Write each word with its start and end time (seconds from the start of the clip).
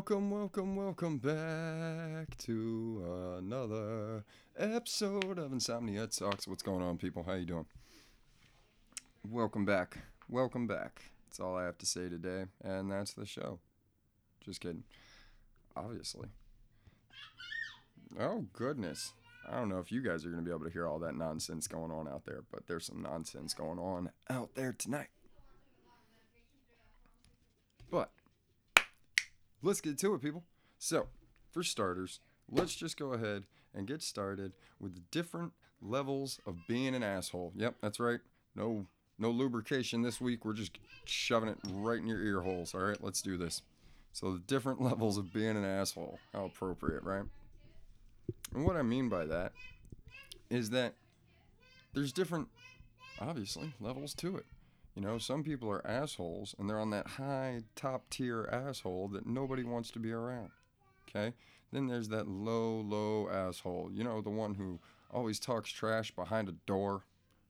Welcome, 0.00 0.30
welcome, 0.30 0.76
welcome 0.76 1.18
back 1.18 2.34
to 2.38 3.36
another 3.36 4.24
episode 4.58 5.38
of 5.38 5.52
Insomnia 5.52 6.06
Talks. 6.06 6.48
What's 6.48 6.62
going 6.62 6.80
on, 6.80 6.96
people? 6.96 7.22
How 7.22 7.34
you 7.34 7.44
doing? 7.44 7.66
Welcome 9.28 9.66
back. 9.66 9.98
Welcome 10.26 10.66
back. 10.66 11.02
That's 11.26 11.38
all 11.38 11.54
I 11.54 11.64
have 11.64 11.76
to 11.76 11.84
say 11.84 12.08
today, 12.08 12.46
and 12.64 12.90
that's 12.90 13.12
the 13.12 13.26
show. 13.26 13.58
Just 14.42 14.62
kidding. 14.62 14.84
Obviously. 15.76 16.30
Oh 18.18 18.46
goodness. 18.54 19.12
I 19.46 19.56
don't 19.56 19.68
know 19.68 19.80
if 19.80 19.92
you 19.92 20.00
guys 20.00 20.24
are 20.24 20.30
going 20.30 20.42
to 20.42 20.48
be 20.48 20.54
able 20.54 20.64
to 20.64 20.72
hear 20.72 20.88
all 20.88 21.00
that 21.00 21.14
nonsense 21.14 21.68
going 21.68 21.90
on 21.90 22.08
out 22.08 22.24
there, 22.24 22.40
but 22.50 22.66
there's 22.66 22.86
some 22.86 23.02
nonsense 23.02 23.52
going 23.52 23.78
on 23.78 24.12
out 24.30 24.54
there 24.54 24.72
tonight. 24.72 25.08
But 27.90 28.12
let's 29.62 29.80
get 29.80 29.98
to 29.98 30.14
it, 30.14 30.22
people. 30.22 30.44
So, 30.78 31.08
for 31.50 31.62
starters, 31.62 32.20
let's 32.50 32.74
just 32.74 32.98
go 32.98 33.12
ahead 33.12 33.44
and 33.74 33.86
get 33.86 34.02
started 34.02 34.52
with 34.78 34.94
the 34.94 35.02
different 35.10 35.52
levels 35.82 36.40
of 36.46 36.56
being 36.68 36.94
an 36.94 37.02
asshole. 37.02 37.52
Yep, 37.56 37.76
that's 37.80 38.00
right. 38.00 38.20
No 38.54 38.86
no 39.18 39.30
lubrication 39.30 40.00
this 40.02 40.20
week. 40.20 40.44
We're 40.44 40.54
just 40.54 40.78
shoving 41.04 41.50
it 41.50 41.58
right 41.72 41.98
in 41.98 42.06
your 42.06 42.22
ear 42.22 42.40
holes. 42.40 42.74
All 42.74 42.80
right, 42.80 43.02
let's 43.02 43.20
do 43.20 43.36
this. 43.36 43.62
So, 44.12 44.32
the 44.32 44.40
different 44.40 44.80
levels 44.82 45.18
of 45.18 45.32
being 45.32 45.56
an 45.56 45.64
asshole. 45.64 46.18
How 46.32 46.46
appropriate, 46.46 47.02
right? 47.02 47.24
And 48.54 48.64
what 48.64 48.76
I 48.76 48.82
mean 48.82 49.08
by 49.08 49.26
that 49.26 49.52
is 50.48 50.70
that 50.70 50.94
there's 51.94 52.12
different, 52.12 52.48
obviously, 53.20 53.72
levels 53.80 54.14
to 54.14 54.36
it. 54.36 54.46
You 55.00 55.06
know, 55.06 55.16
some 55.16 55.42
people 55.42 55.70
are 55.70 55.86
assholes 55.86 56.54
and 56.58 56.68
they're 56.68 56.78
on 56.78 56.90
that 56.90 57.06
high 57.06 57.62
top 57.74 58.10
tier 58.10 58.46
asshole 58.52 59.08
that 59.14 59.24
nobody 59.24 59.64
wants 59.64 59.90
to 59.92 59.98
be 59.98 60.12
around. 60.12 60.50
Okay? 61.08 61.32
Then 61.72 61.86
there's 61.86 62.08
that 62.08 62.28
low, 62.28 62.82
low 62.82 63.30
asshole. 63.30 63.88
You 63.94 64.04
know, 64.04 64.20
the 64.20 64.28
one 64.28 64.56
who 64.56 64.78
always 65.10 65.40
talks 65.40 65.70
trash 65.70 66.10
behind 66.10 66.50
a 66.50 66.54
door 66.66 67.04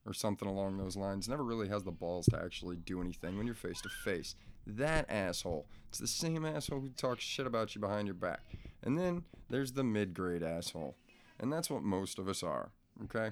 or 0.06 0.12
something 0.12 0.47
along 0.47 0.78
those 0.78 0.97
lines. 0.97 1.28
Never 1.28 1.42
really 1.42 1.66
has 1.66 1.83
the 1.83 1.91
balls 1.91 2.27
to 2.27 2.41
actually 2.41 2.77
do 2.77 3.00
anything 3.00 3.36
when 3.36 3.47
you're 3.47 3.56
face 3.56 3.80
to 3.80 3.88
face. 3.88 4.36
That 4.64 5.10
asshole. 5.10 5.66
It's 5.88 5.98
the 5.98 6.06
same 6.06 6.44
asshole 6.47 6.78
who 6.78 6.91
talks 6.91 7.25
shit 7.25 7.48
about 7.48 7.75
you 7.75 7.80
behind 7.80 8.06
your 8.06 8.14
back. 8.14 8.42
And 8.84 8.97
then 8.97 9.25
there's 9.48 9.72
the 9.72 9.82
mid 9.82 10.14
grade 10.14 10.44
asshole. 10.44 10.94
And 11.41 11.53
that's 11.53 11.69
what 11.69 11.82
most 11.82 12.20
of 12.20 12.28
us 12.28 12.44
are. 12.44 12.70
Okay? 13.06 13.30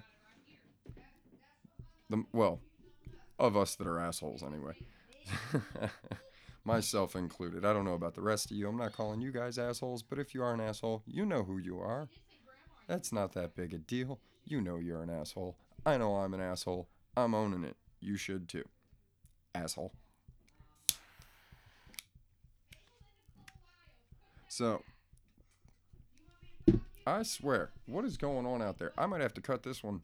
The, 2.11 2.25
well, 2.33 2.59
of 3.39 3.57
us 3.57 3.75
that 3.77 3.87
are 3.87 3.99
assholes 3.99 4.43
anyway. 4.43 4.75
Myself 6.65 7.17
included. 7.17 7.65
I 7.65 7.73
don't 7.73 7.85
know 7.85 7.95
about 7.95 8.15
the 8.15 8.21
rest 8.23 8.51
of 8.51 8.57
you. 8.57 8.69
I'm 8.69 8.77
not 8.77 8.93
calling 8.93 9.21
you 9.21 9.33
guys 9.33 9.59
assholes, 9.59 10.03
but 10.03 10.19
if 10.19 10.35
you 10.35 10.43
are 10.43 10.53
an 10.53 10.61
asshole, 10.61 11.03
you 11.07 11.25
know 11.25 11.45
who 11.45 11.59
you 11.59 11.79
are. 11.79 12.09
That's 12.87 13.13
not 13.13 13.33
that 13.35 13.55
big 13.55 13.73
a 13.73 13.79
deal. 13.79 14.19
You 14.45 14.61
know 14.61 14.77
you're 14.77 15.03
an 15.03 15.11
asshole. 15.11 15.57
I 15.87 15.97
know 15.97 16.17
I'm 16.17 16.35
an 16.35 16.41
asshole. 16.41 16.89
I'm 17.17 17.35
owning 17.35 17.65
it. 17.65 17.77
You 18.01 18.17
should 18.17 18.49
too. 18.49 18.65
Asshole. 19.55 19.93
So, 24.49 24.83
I 27.07 27.23
swear, 27.23 27.71
what 27.87 28.05
is 28.05 28.17
going 28.17 28.47
on 28.47 28.61
out 28.61 28.79
there? 28.79 28.93
I 28.99 29.07
might 29.07 29.21
have 29.21 29.35
to 29.35 29.41
cut 29.41 29.63
this 29.63 29.85
one 29.85 30.01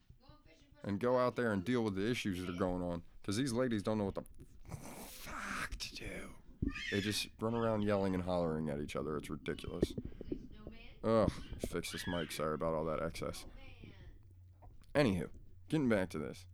and 0.84 1.00
go 1.00 1.18
out 1.18 1.34
there 1.34 1.52
and 1.52 1.64
deal 1.64 1.82
with 1.82 1.96
the 1.96 2.08
issues 2.08 2.40
that 2.40 2.48
are 2.48 2.58
going 2.58 2.82
on 2.82 3.02
because 3.24 3.38
these 3.38 3.54
ladies 3.54 3.82
don't 3.82 3.96
know 3.96 4.04
what 4.04 4.14
the 4.14 4.22
fuck 5.22 5.74
to 5.78 5.94
do. 5.94 6.04
They 6.92 7.00
just 7.00 7.28
run 7.40 7.54
around 7.54 7.82
yelling 7.82 8.14
and 8.14 8.22
hollering 8.22 8.68
at 8.68 8.80
each 8.80 8.96
other. 8.96 9.16
It's 9.16 9.30
ridiculous. 9.30 9.94
Ugh, 11.02 11.32
fix 11.70 11.90
this 11.92 12.06
mic. 12.06 12.30
Sorry 12.32 12.54
about 12.54 12.74
all 12.74 12.84
that 12.84 13.00
excess. 13.02 13.46
Anywho, 14.94 15.28
getting 15.70 15.88
back 15.88 16.10
to 16.10 16.18
this. 16.18 16.44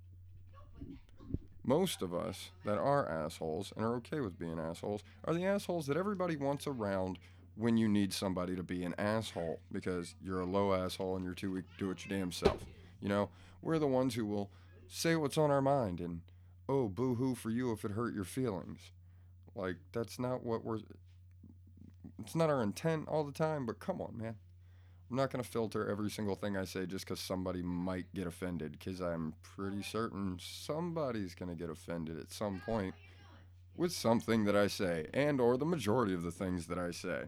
Most 1.64 2.02
of 2.02 2.14
us 2.14 2.50
that 2.64 2.78
are 2.78 3.08
assholes 3.08 3.72
and 3.76 3.84
are 3.84 3.96
okay 3.96 4.20
with 4.20 4.38
being 4.38 4.60
assholes 4.60 5.02
are 5.24 5.34
the 5.34 5.44
assholes 5.44 5.88
that 5.88 5.96
everybody 5.96 6.36
wants 6.36 6.68
around 6.68 7.18
when 7.56 7.76
you 7.76 7.88
need 7.88 8.12
somebody 8.12 8.54
to 8.54 8.62
be 8.62 8.84
an 8.84 8.94
asshole 8.96 9.60
because 9.72 10.14
you're 10.22 10.40
a 10.40 10.46
low 10.46 10.72
asshole 10.72 11.16
and 11.16 11.24
you're 11.24 11.34
too 11.34 11.52
weak 11.52 11.64
to 11.72 11.84
do 11.84 11.90
it 11.90 12.06
your 12.06 12.16
damn 12.16 12.30
self. 12.32 12.64
You 13.00 13.08
know, 13.08 13.28
we're 13.60 13.80
the 13.80 13.88
ones 13.88 14.14
who 14.14 14.24
will 14.24 14.50
say 14.88 15.16
what's 15.16 15.36
on 15.36 15.50
our 15.50 15.60
mind 15.60 16.00
and, 16.00 16.20
oh, 16.70 16.88
boo 16.88 17.16
hoo 17.16 17.34
for 17.34 17.50
you 17.50 17.72
if 17.72 17.84
it 17.84 17.90
hurt 17.90 18.14
your 18.14 18.24
feelings. 18.24 18.92
Like, 19.54 19.76
that's 19.92 20.18
not 20.18 20.44
what 20.44 20.64
we're. 20.64 20.78
It's 22.20 22.36
not 22.36 22.48
our 22.48 22.62
intent 22.62 23.08
all 23.08 23.24
the 23.24 23.32
time, 23.32 23.66
but 23.66 23.80
come 23.80 24.00
on, 24.00 24.16
man. 24.16 24.36
I'm 25.10 25.16
not 25.16 25.32
going 25.32 25.42
to 25.42 25.50
filter 25.50 25.90
every 25.90 26.08
single 26.08 26.36
thing 26.36 26.56
I 26.56 26.64
say 26.64 26.86
just 26.86 27.04
because 27.04 27.18
somebody 27.18 27.62
might 27.62 28.06
get 28.14 28.28
offended, 28.28 28.72
because 28.78 29.00
I'm 29.00 29.34
pretty 29.42 29.82
certain 29.82 30.38
somebody's 30.40 31.34
going 31.34 31.48
to 31.48 31.56
get 31.56 31.68
offended 31.68 32.20
at 32.20 32.30
some 32.30 32.62
point 32.64 32.94
with 33.76 33.90
something 33.90 34.44
that 34.44 34.54
I 34.54 34.68
say, 34.68 35.08
and 35.12 35.40
or 35.40 35.56
the 35.56 35.64
majority 35.64 36.14
of 36.14 36.22
the 36.22 36.30
things 36.30 36.68
that 36.68 36.78
I 36.78 36.92
say. 36.92 37.24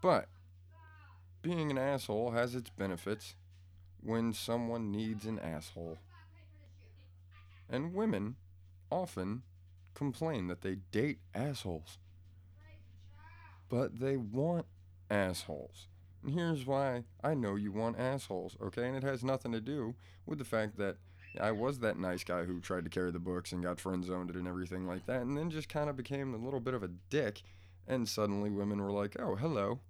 But 0.00 0.28
being 1.42 1.70
an 1.70 1.76
asshole 1.78 2.30
has 2.30 2.54
its 2.54 2.70
benefits 2.70 3.34
when 4.02 4.32
someone 4.32 4.90
needs 4.90 5.26
an 5.26 5.38
asshole. 5.40 5.98
And 7.68 7.94
women 7.94 8.36
often 8.90 9.42
complain 9.94 10.46
that 10.46 10.62
they 10.62 10.76
date 10.90 11.18
assholes. 11.34 11.98
But 13.68 14.00
they 14.00 14.16
want 14.16 14.66
assholes. 15.10 15.88
And 16.22 16.32
here's 16.32 16.66
why 16.66 17.04
I 17.22 17.34
know 17.34 17.54
you 17.54 17.72
want 17.72 17.98
assholes, 17.98 18.56
okay? 18.62 18.86
And 18.86 18.96
it 18.96 19.02
has 19.02 19.22
nothing 19.22 19.52
to 19.52 19.60
do 19.60 19.94
with 20.26 20.38
the 20.38 20.44
fact 20.44 20.78
that 20.78 20.96
I 21.38 21.52
was 21.52 21.80
that 21.80 21.98
nice 21.98 22.24
guy 22.24 22.44
who 22.44 22.60
tried 22.60 22.84
to 22.84 22.90
carry 22.90 23.10
the 23.10 23.18
books 23.18 23.52
and 23.52 23.62
got 23.62 23.80
friend 23.80 24.04
zoned 24.04 24.30
and 24.30 24.48
everything 24.48 24.86
like 24.86 25.06
that, 25.06 25.22
and 25.22 25.36
then 25.36 25.50
just 25.50 25.68
kind 25.68 25.90
of 25.90 25.96
became 25.96 26.34
a 26.34 26.38
little 26.38 26.60
bit 26.60 26.74
of 26.74 26.82
a 26.82 26.90
dick. 27.10 27.42
And 27.86 28.08
suddenly 28.08 28.50
women 28.50 28.80
were 28.80 28.92
like, 28.92 29.16
oh, 29.18 29.36
hello. 29.36 29.80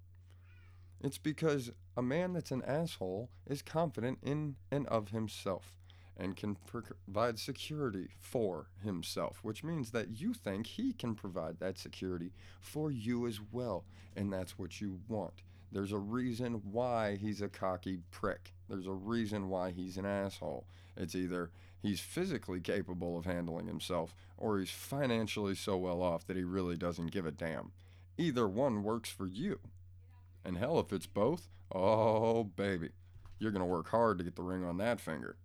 It's 1.01 1.17
because 1.17 1.71
a 1.95 2.01
man 2.01 2.33
that's 2.33 2.51
an 2.51 2.63
asshole 2.63 3.29
is 3.47 3.61
confident 3.61 4.19
in 4.21 4.55
and 4.71 4.85
of 4.87 5.09
himself 5.09 5.78
and 6.19 6.35
can 6.35 6.57
provide 6.67 7.39
security 7.39 8.09
for 8.19 8.67
himself, 8.83 9.39
which 9.41 9.63
means 9.63 9.91
that 9.91 10.19
you 10.19 10.33
think 10.33 10.67
he 10.67 10.91
can 10.91 11.15
provide 11.15 11.59
that 11.59 11.79
security 11.79 12.33
for 12.59 12.91
you 12.91 13.25
as 13.25 13.39
well. 13.51 13.85
And 14.17 14.31
that's 14.31 14.59
what 14.59 14.81
you 14.81 14.99
want. 15.07 15.41
There's 15.71 15.93
a 15.93 15.97
reason 15.97 16.61
why 16.71 17.15
he's 17.15 17.41
a 17.41 17.47
cocky 17.47 17.99
prick. 18.11 18.53
There's 18.67 18.87
a 18.87 18.91
reason 18.91 19.47
why 19.49 19.71
he's 19.71 19.97
an 19.97 20.05
asshole. 20.05 20.65
It's 20.97 21.15
either 21.15 21.51
he's 21.81 22.01
physically 22.01 22.59
capable 22.59 23.17
of 23.17 23.25
handling 23.25 23.67
himself 23.67 24.13
or 24.37 24.59
he's 24.59 24.71
financially 24.71 25.55
so 25.55 25.77
well 25.77 26.01
off 26.01 26.27
that 26.27 26.35
he 26.35 26.43
really 26.43 26.75
doesn't 26.75 27.11
give 27.11 27.25
a 27.25 27.31
damn. 27.31 27.71
Either 28.17 28.47
one 28.47 28.83
works 28.83 29.09
for 29.09 29.25
you. 29.25 29.59
And 30.43 30.57
hell, 30.57 30.79
if 30.79 30.91
it's 30.91 31.07
both, 31.07 31.47
oh, 31.73 32.43
baby, 32.43 32.89
you're 33.37 33.51
going 33.51 33.61
to 33.61 33.65
work 33.65 33.89
hard 33.89 34.17
to 34.17 34.23
get 34.25 34.35
the 34.35 34.43
ring 34.43 34.65
on 34.65 34.77
that 34.77 34.99
finger. 34.99 35.37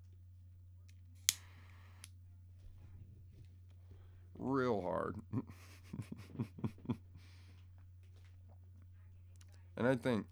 Real 4.46 4.82
hard. 4.82 5.16
and 9.74 9.88
I 9.88 9.96
think 9.96 10.26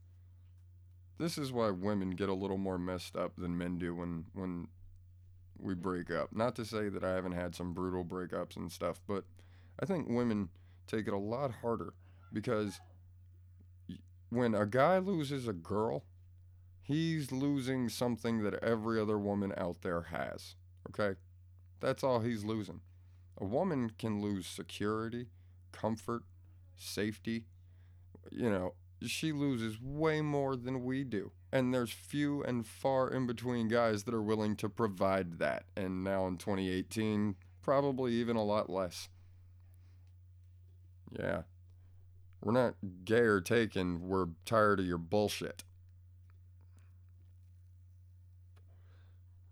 this 1.17 1.39
is 1.39 1.50
why 1.50 1.71
women 1.71 2.11
get 2.11 2.28
a 2.28 2.34
little 2.34 2.59
more 2.59 2.77
messed 2.77 3.17
up 3.17 3.33
than 3.39 3.56
men 3.56 3.78
do 3.78 3.95
when, 3.95 4.27
when 4.34 4.69
we 5.59 5.72
break 5.72 6.10
up. 6.10 6.28
Not 6.31 6.54
to 6.57 6.66
say 6.66 6.91
that 6.91 7.03
I 7.03 7.15
haven't 7.15 7.33
had 7.33 7.54
some 7.54 7.72
brutal 7.72 8.04
breakups 8.04 8.54
and 8.54 8.71
stuff, 8.71 9.01
but 9.09 9.25
I 9.81 9.86
think 9.86 10.10
women 10.10 10.51
take 10.86 11.09
it 11.09 11.15
a 11.15 11.19
lot 11.19 11.51
harder 11.63 11.95
because 12.34 12.83
when 14.28 14.54
a 14.54 14.66
guy 14.66 14.98
loses 14.98 15.48
a 15.48 15.54
girl, 15.54 16.04
he's 16.83 17.33
losing 17.33 17.89
something 17.89 18.42
that 18.42 18.63
every 18.63 19.01
other 19.01 19.19
woman 19.19 19.54
out 19.57 19.81
there 19.81 20.03
has. 20.03 20.54
Okay? 20.91 21.19
That's 21.81 22.04
all 22.04 22.21
he's 22.21 22.45
losing. 22.45 22.83
A 23.39 23.45
woman 23.45 23.91
can 23.99 24.21
lose 24.21 24.47
security, 24.47 25.29
comfort, 25.73 26.23
safety. 26.77 27.47
You 28.31 28.51
know, 28.51 28.75
she 29.07 29.33
loses 29.33 29.81
way 29.81 30.21
more 30.21 30.57
than 30.57 30.84
we 30.84 31.05
do. 31.05 31.33
And 31.53 31.73
there's 31.73 31.91
few 31.91 32.43
and 32.43 32.67
far 32.67 33.11
in 33.11 33.27
between 33.27 33.69
guys 33.69 34.05
that 34.05 34.15
are 34.15 34.23
willing 34.23 34.57
to 34.57 34.69
provide 34.69 35.39
that. 35.39 35.65
And 35.77 36.05
now 36.05 36.27
in 36.27 36.37
2018, 36.39 37.37
probably 37.63 38.13
even 38.13 38.37
a 38.37 38.45
lot 38.45 38.71
less. 38.71 39.09
Yeah. 41.19 41.43
We're 42.43 42.53
not 42.53 42.75
gay 43.05 43.21
or 43.21 43.41
taken. 43.41 44.09
We're 44.09 44.29
tired 44.45 44.81
of 44.81 44.87
your 44.87 44.99
bullshit. 44.99 45.65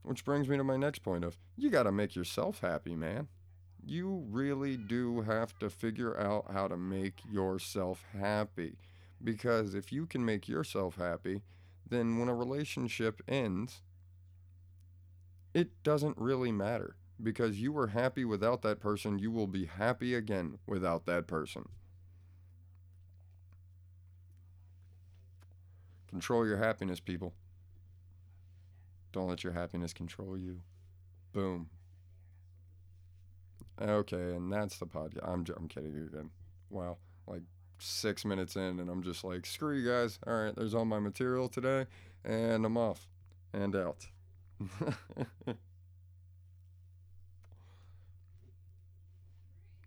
Which 0.03 0.25
brings 0.25 0.49
me 0.49 0.57
to 0.57 0.65
my 0.65 0.77
next 0.77 1.01
point 1.01 1.25
of 1.25 1.37
you 1.57 1.71
got 1.71 1.85
to 1.85 1.93
make 1.93 2.17
yourself 2.17 2.61
happy, 2.61 2.97
man. 2.97 3.29
You 3.85 4.25
really 4.31 4.77
do 4.77 5.23
have 5.23 5.59
to 5.59 5.71
figure 5.71 6.19
out 6.19 6.47
how 6.53 6.69
to 6.69 6.77
make 6.77 7.21
yourself 7.31 8.05
happy. 8.19 8.77
Because 9.23 9.75
if 9.75 9.93
you 9.93 10.07
can 10.07 10.25
make 10.25 10.49
yourself 10.49 10.97
happy, 10.97 11.43
then 11.89 12.19
when 12.19 12.29
a 12.29 12.35
relationship 12.35 13.21
ends, 13.29 13.83
it 15.53 15.83
doesn't 15.83 16.17
really 16.17 16.53
matter. 16.53 16.97
Because 17.23 17.61
you 17.61 17.73
were 17.73 17.89
happy 17.89 18.25
without 18.25 18.63
that 18.63 18.81
person, 18.81 19.19
you 19.19 19.31
will 19.31 19.47
be 19.47 19.67
happy 19.67 20.15
again 20.15 20.59
without 20.67 21.05
that 21.07 21.27
person. 21.27 21.69
Control 26.09 26.47
your 26.47 26.57
happiness, 26.57 26.99
people. 26.99 27.35
Don't 29.13 29.29
let 29.29 29.45
your 29.45 29.53
happiness 29.53 29.93
control 29.93 30.39
you. 30.39 30.63
Boom. 31.33 31.69
Okay, 33.81 34.35
and 34.35 34.53
that's 34.53 34.79
the 34.79 34.87
podcast. 34.87 35.27
I'm, 35.27 35.45
I'm 35.57 35.69
kidding 35.69 35.95
you 35.95 36.05
again. 36.05 36.31
Wow. 36.69 36.99
Like 37.27 37.43
six 37.79 38.25
minutes 38.25 38.57
in, 38.57 38.79
and 38.81 38.91
I'm 38.91 39.03
just 39.03 39.25
like, 39.25 39.47
screw 39.47 39.77
you 39.77 39.89
guys. 39.89 40.19
All 40.27 40.35
right, 40.35 40.55
there's 40.55 40.75
all 40.75 40.85
my 40.85 40.99
material 40.99 41.49
today, 41.49 41.87
and 42.25 42.65
I'm 42.67 42.77
off 42.77 43.09
and 43.53 43.75
out. 43.75 44.07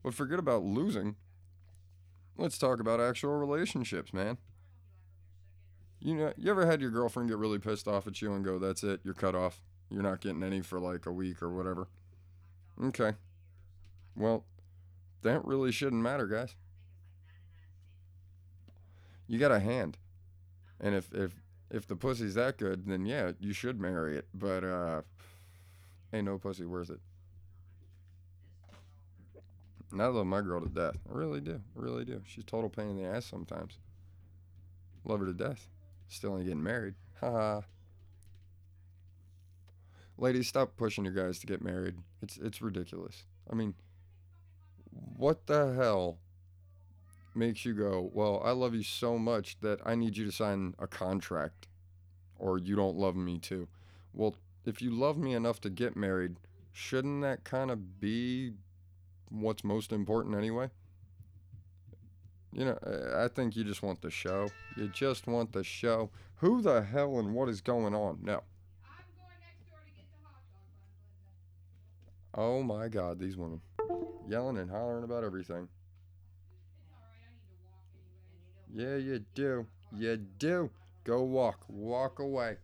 but 0.04 0.14
forget 0.14 0.40
about 0.40 0.64
losing. 0.64 1.16
Let's 2.36 2.58
talk 2.58 2.80
about 2.80 3.00
actual 3.00 3.34
relationships, 3.34 4.12
man. 4.12 4.40
You 6.00 6.16
know, 6.16 6.34
you 6.36 6.50
ever 6.50 6.66
had 6.66 6.82
your 6.82 6.90
girlfriend 6.90 7.30
get 7.30 7.38
really 7.38 7.60
pissed 7.60 7.88
off 7.88 8.08
at 8.08 8.22
you 8.22 8.34
and 8.34 8.44
go, 8.44 8.58
"That's 8.58 8.84
it, 8.84 9.02
you're 9.04 9.14
cut 9.14 9.36
off. 9.36 9.62
You're 9.90 10.02
not 10.02 10.20
getting 10.20 10.44
any 10.44 10.62
for 10.62 10.80
like 10.80 11.06
a 11.06 11.12
week 11.12 11.44
or 11.44 11.54
whatever." 11.54 11.88
Okay. 12.84 13.14
Well, 14.16 14.46
that 15.22 15.44
really 15.46 15.72
shouldn't 15.72 16.02
matter, 16.02 16.28
guys. 16.28 16.56
You 19.28 19.40
got 19.40 19.52
a 19.52 19.60
hand, 19.60 19.98
and 20.80 20.94
if 20.94 21.12
if 21.14 21.42
if 21.72 21.88
the 21.88 21.96
pussy's 21.96 22.36
that 22.36 22.58
good, 22.58 22.86
then 22.86 23.06
yeah, 23.06 23.32
you 23.40 23.54
should 23.54 23.80
marry 23.80 24.18
it. 24.18 24.28
But 24.34 24.64
uh, 24.64 25.02
ain't 26.12 26.26
no 26.26 26.38
pussy 26.38 26.66
worth 26.66 26.90
it. 26.90 27.00
And 29.92 30.02
I 30.02 30.08
love 30.08 30.26
my 30.26 30.42
girl 30.42 30.60
to 30.62 30.70
death. 30.70 30.98
I 31.10 31.16
really 31.16 31.40
do. 31.40 31.62
I 31.78 31.80
really 31.80 32.04
do. 32.04 32.22
She's 32.26 32.44
total 32.44 32.70
pain 32.70 32.90
in 32.90 32.98
the 32.98 33.04
ass 33.04 33.26
sometimes. 33.26 33.78
Love 35.06 35.20
her 35.20 35.26
to 35.28 35.34
death. 35.34 35.68
Still 36.08 36.36
ain't 36.36 36.46
getting 36.46 36.64
married. 36.64 36.96
Haha. 37.20 37.62
Ladies, 40.18 40.48
stop 40.48 40.78
pushing 40.78 41.06
your 41.06 41.14
guys 41.14 41.40
to 41.40 41.48
get 41.48 41.64
married. 41.64 41.96
It's 42.22 42.38
it's 42.38 42.62
ridiculous. 42.62 43.24
I 43.52 43.56
mean, 43.56 43.74
what 45.18 45.48
the 45.48 45.74
hell 45.74 46.20
makes 47.36 47.66
you 47.66 47.74
go, 47.74 48.10
"Well, 48.14 48.42
I 48.44 48.52
love 48.52 48.76
you 48.76 48.84
so 48.84 49.18
much 49.18 49.60
that 49.62 49.80
I 49.86 49.96
need 49.96 50.18
you 50.18 50.26
to 50.26 50.32
sign 50.32 50.76
a 50.80 50.88
contract 50.88 51.68
or 52.38 52.58
you 52.58 52.76
don't 52.76 52.98
love 52.98 53.16
me 53.16 53.40
too." 53.40 53.68
Well, 54.14 54.36
if 54.66 54.82
you 54.82 54.92
love 54.92 55.18
me 55.18 55.34
enough 55.34 55.60
to 55.62 55.70
get 55.70 55.96
married, 55.96 56.40
shouldn't 56.72 57.22
that 57.22 57.44
kind 57.44 57.72
of 57.72 58.00
be 58.00 58.54
what's 59.30 59.64
most 59.64 59.92
important 59.92 60.36
anyway? 60.36 60.70
You 62.52 62.66
know, 62.66 62.78
I- 63.16 63.28
think 63.30 63.56
you 63.56 63.64
just 63.64 63.82
want 63.82 64.02
the 64.02 64.12
show. 64.12 64.50
You 64.78 64.88
just 64.90 65.26
want 65.26 65.54
the 65.54 65.64
show. 65.64 66.12
Who 66.36 66.62
the 66.62 66.84
hell 66.84 67.18
and 67.18 67.34
what 67.34 67.50
is 67.50 67.62
going 67.62 67.96
on? 67.96 68.20
No. 68.22 68.44
I'm 68.86 69.06
going 69.18 69.40
next 69.42 69.66
door 69.68 69.80
to 69.84 69.92
get 69.92 70.06
the 70.12 70.28
hot 70.28 70.44
dog 70.52 70.62
buns, 70.78 71.02
Linda. 72.36 72.48
Oh 72.48 72.62
my 72.62 72.90
God, 72.90 73.18
these 73.20 73.36
women 73.36 73.62
yelling 74.28 74.58
and 74.58 74.70
hollering 74.70 75.04
about 75.04 75.24
everything. 75.24 75.68
It's 76.76 76.92
alright, 76.92 77.20
I 77.24 77.32
need 77.34 77.50
to 77.50 77.64
walk 77.72 77.90
anyway. 78.76 79.02
Yeah, 79.02 79.14
you 79.14 79.26
do. 79.36 79.68
You 79.96 80.18
do. 80.18 80.70
Go 81.04 81.24
walk. 81.24 81.66
Walk 81.68 82.20
away. 82.20 82.58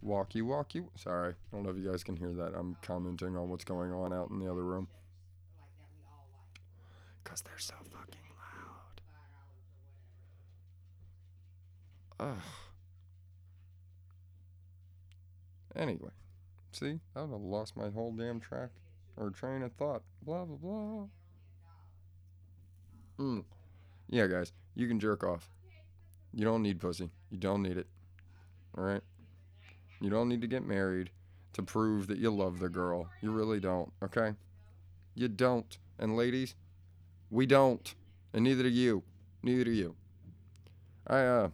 Walkie, 0.00 0.42
walkie. 0.42 0.82
Sorry, 0.94 1.32
I 1.32 1.56
don't 1.56 1.64
know 1.64 1.70
if 1.70 1.76
you 1.76 1.90
guys 1.90 2.04
can 2.04 2.16
hear 2.16 2.32
that. 2.32 2.54
I'm 2.54 2.76
commenting 2.82 3.36
on 3.36 3.48
what's 3.48 3.64
going 3.64 3.92
on 3.92 4.12
out 4.12 4.30
in 4.30 4.38
the 4.38 4.50
other 4.50 4.62
room. 4.62 4.86
Because 7.22 7.42
they're 7.42 7.58
so 7.58 7.74
fucking 7.90 8.20
loud. 12.20 12.36
Ugh. 12.36 12.42
Anyway, 15.76 16.10
see, 16.72 17.00
I've 17.14 17.30
lost 17.30 17.76
my 17.76 17.90
whole 17.90 18.12
damn 18.12 18.40
track 18.40 18.70
or 19.18 19.30
train 19.30 19.62
of 19.62 19.72
thought. 19.72 20.02
Blah, 20.22 20.44
blah, 20.44 20.56
blah. 20.56 21.06
Mm. 23.18 23.44
Yeah, 24.08 24.26
guys, 24.26 24.52
you 24.74 24.88
can 24.88 25.00
jerk 25.00 25.24
off. 25.24 25.50
You 26.32 26.44
don't 26.44 26.62
need 26.62 26.80
pussy. 26.80 27.10
You 27.30 27.38
don't 27.38 27.62
need 27.62 27.76
it. 27.76 27.86
All 28.76 28.84
right? 28.84 29.02
You 30.00 30.10
don't 30.10 30.28
need 30.28 30.40
to 30.42 30.46
get 30.46 30.64
married 30.64 31.10
to 31.54 31.62
prove 31.62 32.06
that 32.06 32.18
you 32.18 32.30
love 32.30 32.60
the 32.60 32.68
girl. 32.68 33.08
You 33.20 33.32
really 33.32 33.58
don't, 33.58 33.92
okay? 34.02 34.34
You 35.14 35.28
don't. 35.28 35.76
And 35.98 36.16
ladies, 36.16 36.54
we 37.30 37.46
don't. 37.46 37.94
And 38.32 38.44
neither 38.44 38.62
do 38.62 38.68
you. 38.68 39.02
Neither 39.42 39.64
do 39.64 39.72
you. 39.72 39.96
I, 41.06 41.20
uh, 41.20 41.48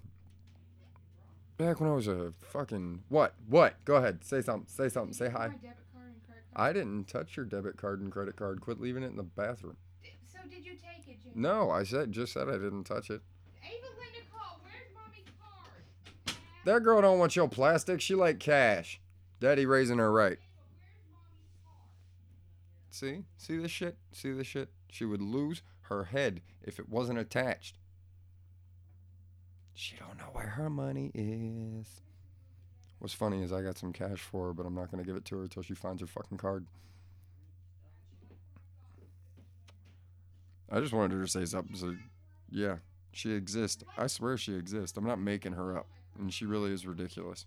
back 1.56 1.80
when 1.80 1.88
I 1.88 1.94
was 1.94 2.08
a 2.08 2.34
fucking. 2.40 3.04
What? 3.08 3.34
What? 3.48 3.82
Go 3.84 3.96
ahead. 3.96 4.24
Say 4.24 4.42
something. 4.42 4.66
Say 4.68 4.88
something. 4.88 5.14
Say 5.14 5.30
hi. 5.30 5.50
I 6.56 6.72
didn't 6.72 7.08
touch 7.08 7.36
your 7.36 7.46
debit 7.46 7.76
card 7.76 8.00
and 8.00 8.12
credit 8.12 8.36
card. 8.36 8.60
Quit 8.60 8.80
leaving 8.80 9.02
it 9.02 9.10
in 9.10 9.16
the 9.16 9.22
bathroom. 9.22 9.76
So 10.26 10.38
did 10.48 10.64
you 10.64 10.72
take 10.72 11.08
it, 11.08 11.22
Jim? 11.22 11.32
No, 11.34 11.70
I 11.70 11.84
said 11.84 12.12
just 12.12 12.32
said 12.32 12.48
I 12.48 12.52
didn't 12.52 12.84
touch 12.84 13.10
it. 13.10 13.22
Ava 13.64 13.86
Linda 13.98 14.28
called. 14.32 14.60
Where's 14.62 14.88
mommy's 14.94 15.24
card? 15.40 16.36
That 16.64 16.82
girl 16.82 17.00
don't 17.02 17.18
want 17.18 17.36
your 17.36 17.48
plastic. 17.48 18.00
She 18.00 18.14
like 18.14 18.38
cash. 18.38 19.00
Daddy 19.40 19.66
raising 19.66 19.98
her 19.98 20.12
right. 20.12 20.38
See? 22.90 23.24
See 23.36 23.56
this 23.56 23.72
shit? 23.72 23.96
See 24.12 24.32
this 24.32 24.46
shit? 24.46 24.68
She 24.90 25.04
would 25.04 25.20
lose 25.20 25.62
her 25.82 26.04
head 26.04 26.40
if 26.62 26.78
it 26.78 26.88
wasn't 26.88 27.18
attached. 27.18 27.78
She 29.74 29.96
don't 29.96 30.16
know 30.16 30.30
where 30.32 30.46
her 30.46 30.70
money 30.70 31.10
is. 31.14 32.00
What's 33.04 33.12
funny 33.12 33.42
is 33.42 33.52
I 33.52 33.60
got 33.60 33.76
some 33.76 33.92
cash 33.92 34.20
for 34.20 34.46
her, 34.46 34.52
but 34.54 34.64
I'm 34.64 34.74
not 34.74 34.90
gonna 34.90 35.04
give 35.04 35.14
it 35.14 35.26
to 35.26 35.36
her 35.36 35.42
until 35.42 35.62
she 35.62 35.74
finds 35.74 36.00
her 36.00 36.06
fucking 36.06 36.38
card. 36.38 36.64
I 40.72 40.80
just 40.80 40.94
wanted 40.94 41.12
her 41.12 41.20
to 41.20 41.28
say 41.28 41.44
something. 41.44 41.76
So, 41.76 41.94
yeah, 42.50 42.76
she 43.12 43.32
exists. 43.32 43.84
I 43.98 44.06
swear 44.06 44.38
she 44.38 44.54
exists. 44.54 44.96
I'm 44.96 45.04
not 45.04 45.20
making 45.20 45.52
her 45.52 45.76
up, 45.76 45.86
and 46.18 46.32
she 46.32 46.46
really 46.46 46.72
is 46.72 46.86
ridiculous. 46.86 47.44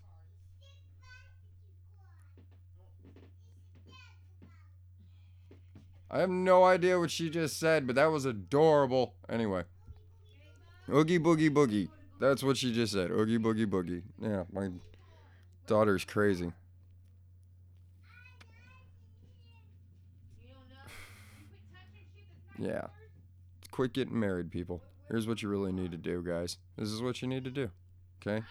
I 6.12 6.20
have 6.20 6.30
no 6.30 6.66
idea 6.66 7.00
what 7.00 7.10
she 7.10 7.32
just 7.32 7.60
said, 7.60 7.88
but 7.88 7.96
that 7.96 8.12
was 8.12 8.26
adorable. 8.26 9.16
Anyway, 9.28 9.64
Oogie 10.88 11.18
Boogie 11.18 11.50
Boogie. 11.50 11.90
That's 12.20 12.44
what 12.44 12.58
she 12.58 12.72
just 12.72 12.94
said. 12.94 13.10
Oogie 13.10 13.40
Boogie 13.40 13.66
Boogie. 13.66 14.04
Yeah, 14.22 14.44
my 14.54 14.70
daughter's 15.68 16.06
crazy. 16.06 16.52
Yeah. 22.58 22.88
Quit 23.72 23.94
getting 23.94 24.20
married, 24.20 24.52
people. 24.52 24.82
Here's 25.10 25.28
what 25.28 25.44
you 25.44 25.50
really 25.50 25.72
need 25.72 25.92
to 25.92 25.98
do, 25.98 26.24
guys. 26.24 26.58
This 26.76 26.90
is 26.90 27.02
what 27.02 27.22
you 27.22 27.28
need 27.28 27.44
to 27.44 27.52
do. 27.52 27.70
Okay? 28.22 28.44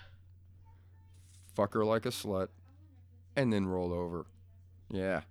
Fuck 1.54 1.74
her 1.74 1.84
like 1.84 2.06
a 2.06 2.10
slut 2.10 2.48
and 3.34 3.52
then 3.52 3.66
roll 3.66 3.92
over. 3.92 4.26
Yeah. 4.90 5.22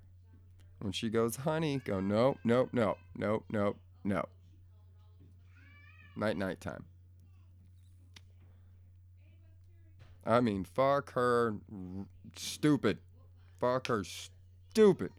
When 0.82 0.92
she 0.92 1.10
goes, 1.10 1.38
honey, 1.38 1.82
go, 1.86 2.00
no, 2.00 2.38
no, 2.44 2.70
no, 2.74 2.98
no, 3.15 3.44
no, 3.50 3.75
no. 4.04 4.25
Night, 6.15 6.38
night 6.38 6.60
time. 6.60 6.86
I 10.25 10.39
mean, 10.39 10.63
fuck 10.63 11.13
her 11.13 11.55
stupid. 12.36 12.98
Fuck 13.60 13.88
her 13.88 14.03
stupid. 14.03 15.12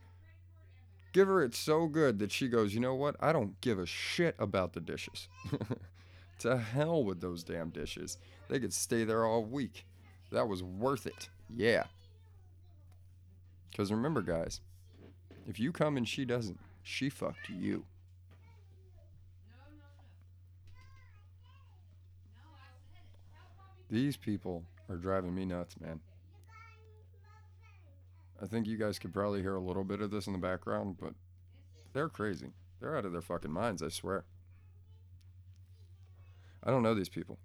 Give 1.13 1.29
her 1.29 1.43
it 1.43 1.55
so 1.55 1.87
good 1.87 2.19
that 2.19 2.33
she 2.33 2.49
goes, 2.49 2.75
you 2.75 2.81
know 2.81 2.95
what? 2.95 3.17
I 3.21 3.33
don't 3.33 3.61
give 3.61 3.79
a 3.79 3.87
shit 3.87 4.35
about 4.39 4.73
the 4.73 4.81
dishes. 4.81 5.29
to 6.41 6.59
hell 6.59 7.03
with 7.05 7.21
those 7.21 7.43
damn 7.43 7.71
dishes. 7.71 8.19
They 8.49 8.61
could 8.61 8.75
stay 8.75 9.05
there 9.05 9.25
all 9.25 9.45
week. 9.45 9.87
That 10.33 10.49
was 10.49 10.63
worth 10.63 11.07
it. 11.07 11.29
Yeah. 11.55 11.85
Because 13.71 13.91
remember, 13.91 14.23
guys, 14.23 14.61
if 15.47 15.61
you 15.61 15.73
come 15.73 15.97
and 15.97 16.07
she 16.07 16.25
doesn't, 16.25 16.59
she 16.83 17.09
fucked 17.09 17.49
you. 17.49 17.85
These 23.89 24.17
people 24.17 24.65
are 24.89 24.97
driving 24.97 25.35
me 25.35 25.45
nuts, 25.45 25.77
man. 25.81 26.01
I 28.41 28.47
think 28.47 28.67
you 28.67 28.77
guys 28.77 28.99
could 28.99 29.15
probably 29.15 29.41
hear 29.41 29.55
a 29.55 29.61
little 29.61 29.85
bit 29.85 30.01
of 30.01 30.11
this 30.11 30.27
in 30.27 30.33
the 30.33 30.39
background, 30.39 30.97
but 31.01 31.15
they're 31.93 32.09
crazy. 32.09 32.51
They're 32.81 32.97
out 32.97 33.07
of 33.07 33.13
their 33.13 33.23
fucking 33.23 33.51
minds, 33.51 33.83
I 33.83 33.89
swear. 33.89 34.25
I 36.63 36.71
don't 36.71 36.83
know 36.83 36.95
these 36.95 37.09
people. 37.09 37.39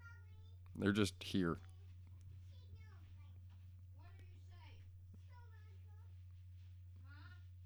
They're 0.75 0.91
just 0.91 1.13
here. 1.21 1.59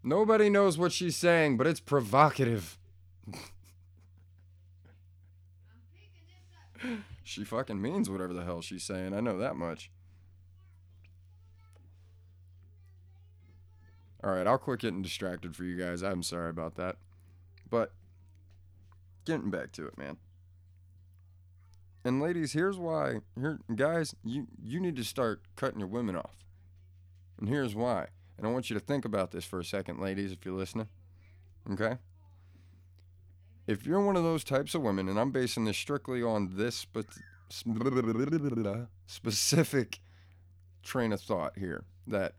Nobody 0.04 0.52
knows 0.52 0.78
what 0.78 0.92
she's 0.92 1.16
saying, 1.16 1.58
but 1.58 1.66
it's 1.66 1.80
provocative. 1.80 2.78
she 7.26 7.44
fucking 7.44 7.82
means 7.82 8.08
whatever 8.08 8.34
the 8.34 8.46
hell 8.46 8.62
she's 8.62 8.84
saying. 8.84 9.16
I 9.16 9.20
know 9.20 9.38
that 9.40 9.56
much. 9.56 9.90
All 14.24 14.32
right, 14.32 14.46
I'll 14.46 14.60
quit 14.60 14.82
getting 14.82 15.02
distracted 15.02 15.56
for 15.56 15.64
you 15.64 15.76
guys. 15.76 16.04
I'm 16.04 16.22
sorry 16.22 16.52
about 16.52 16.76
that. 16.76 16.98
But 17.68 17.94
getting 19.26 19.50
back 19.50 19.72
to 19.74 19.88
it, 19.88 19.98
man. 19.98 20.18
And 22.04 22.22
ladies, 22.22 22.54
here's 22.54 22.78
why. 22.78 23.22
Here 23.36 23.60
guys, 23.76 24.16
you 24.24 24.46
you 24.64 24.80
need 24.80 24.96
to 24.96 25.04
start 25.04 25.42
cutting 25.56 25.80
your 25.80 25.90
women 25.90 26.16
off. 26.16 26.46
And 27.40 27.50
here's 27.50 27.74
why. 27.74 28.10
And 28.38 28.46
I 28.46 28.52
want 28.52 28.70
you 28.70 28.76
to 28.76 28.80
think 28.80 29.04
about 29.04 29.32
this 29.32 29.46
for 29.46 29.60
a 29.60 29.66
second, 29.66 30.00
ladies, 30.00 30.32
if 30.32 30.46
you're 30.46 30.54
listening. 30.54 30.90
Okay? 31.72 31.98
If 33.68 33.86
you're 33.86 34.02
one 34.02 34.16
of 34.16 34.24
those 34.24 34.44
types 34.44 34.76
of 34.76 34.82
women, 34.82 35.10
and 35.10 35.20
I'm 35.20 35.32
basing 35.32 35.66
this 35.66 35.78
strictly 35.78 36.22
on 36.22 36.56
this 36.56 36.76
spe- 36.76 37.00
specific 39.08 40.00
train 40.84 41.12
of 41.12 41.22
thought 41.22 41.58
here, 41.58 41.84
that 42.08 42.34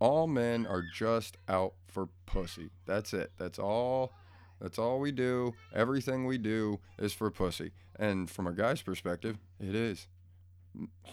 all 0.00 0.26
men 0.26 0.66
are 0.66 0.82
just 0.94 1.36
out 1.48 1.74
for 1.86 2.08
pussy. 2.26 2.70
That's 2.86 3.12
it. 3.12 3.32
That's 3.38 3.58
all. 3.58 4.12
That's 4.60 4.78
all 4.78 4.98
we 4.98 5.12
do. 5.12 5.54
Everything 5.72 6.26
we 6.26 6.38
do 6.38 6.80
is 6.98 7.12
for 7.12 7.30
pussy. 7.30 7.72
And 7.96 8.28
from 8.28 8.46
a 8.46 8.52
guy's 8.52 8.82
perspective, 8.82 9.38
it 9.60 9.74
is. 9.74 10.08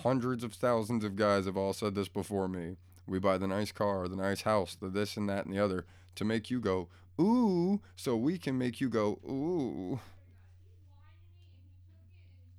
Hundreds 0.01 0.43
of 0.43 0.53
thousands 0.53 1.03
of 1.03 1.15
guys 1.15 1.45
have 1.45 1.57
all 1.57 1.73
said 1.73 1.95
this 1.95 2.09
before 2.09 2.47
me. 2.47 2.77
We 3.07 3.19
buy 3.19 3.37
the 3.37 3.47
nice 3.47 3.71
car, 3.71 4.07
the 4.07 4.15
nice 4.15 4.41
house, 4.41 4.75
the 4.75 4.89
this 4.89 5.15
and 5.17 5.29
that 5.29 5.45
and 5.45 5.53
the 5.53 5.63
other 5.63 5.85
to 6.15 6.25
make 6.25 6.49
you 6.49 6.59
go, 6.59 6.87
ooh, 7.19 7.81
so 7.95 8.15
we 8.15 8.37
can 8.37 8.57
make 8.57 8.81
you 8.81 8.89
go, 8.89 9.19
ooh. 9.27 9.99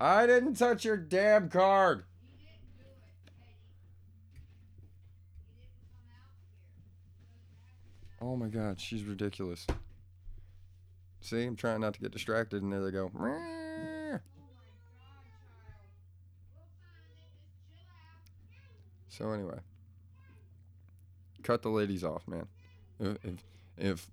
I 0.00 0.26
didn't 0.26 0.54
touch 0.54 0.84
your 0.84 0.96
damn 0.96 1.48
card. 1.48 2.04
Oh 8.20 8.36
my 8.36 8.48
god, 8.48 8.80
she's 8.80 9.04
ridiculous. 9.04 9.66
See, 11.20 11.44
I'm 11.44 11.56
trying 11.56 11.80
not 11.80 11.94
to 11.94 12.00
get 12.00 12.12
distracted, 12.12 12.62
and 12.62 12.72
there 12.72 12.84
they 12.84 12.90
go. 12.90 13.10
Oh 13.18 14.18
so 19.08 19.30
anyway, 19.30 19.58
cut 21.42 21.62
the 21.62 21.68
ladies 21.68 22.04
off, 22.04 22.26
man. 22.28 22.46
If, 23.00 23.16
if 23.24 23.44
if 23.76 24.10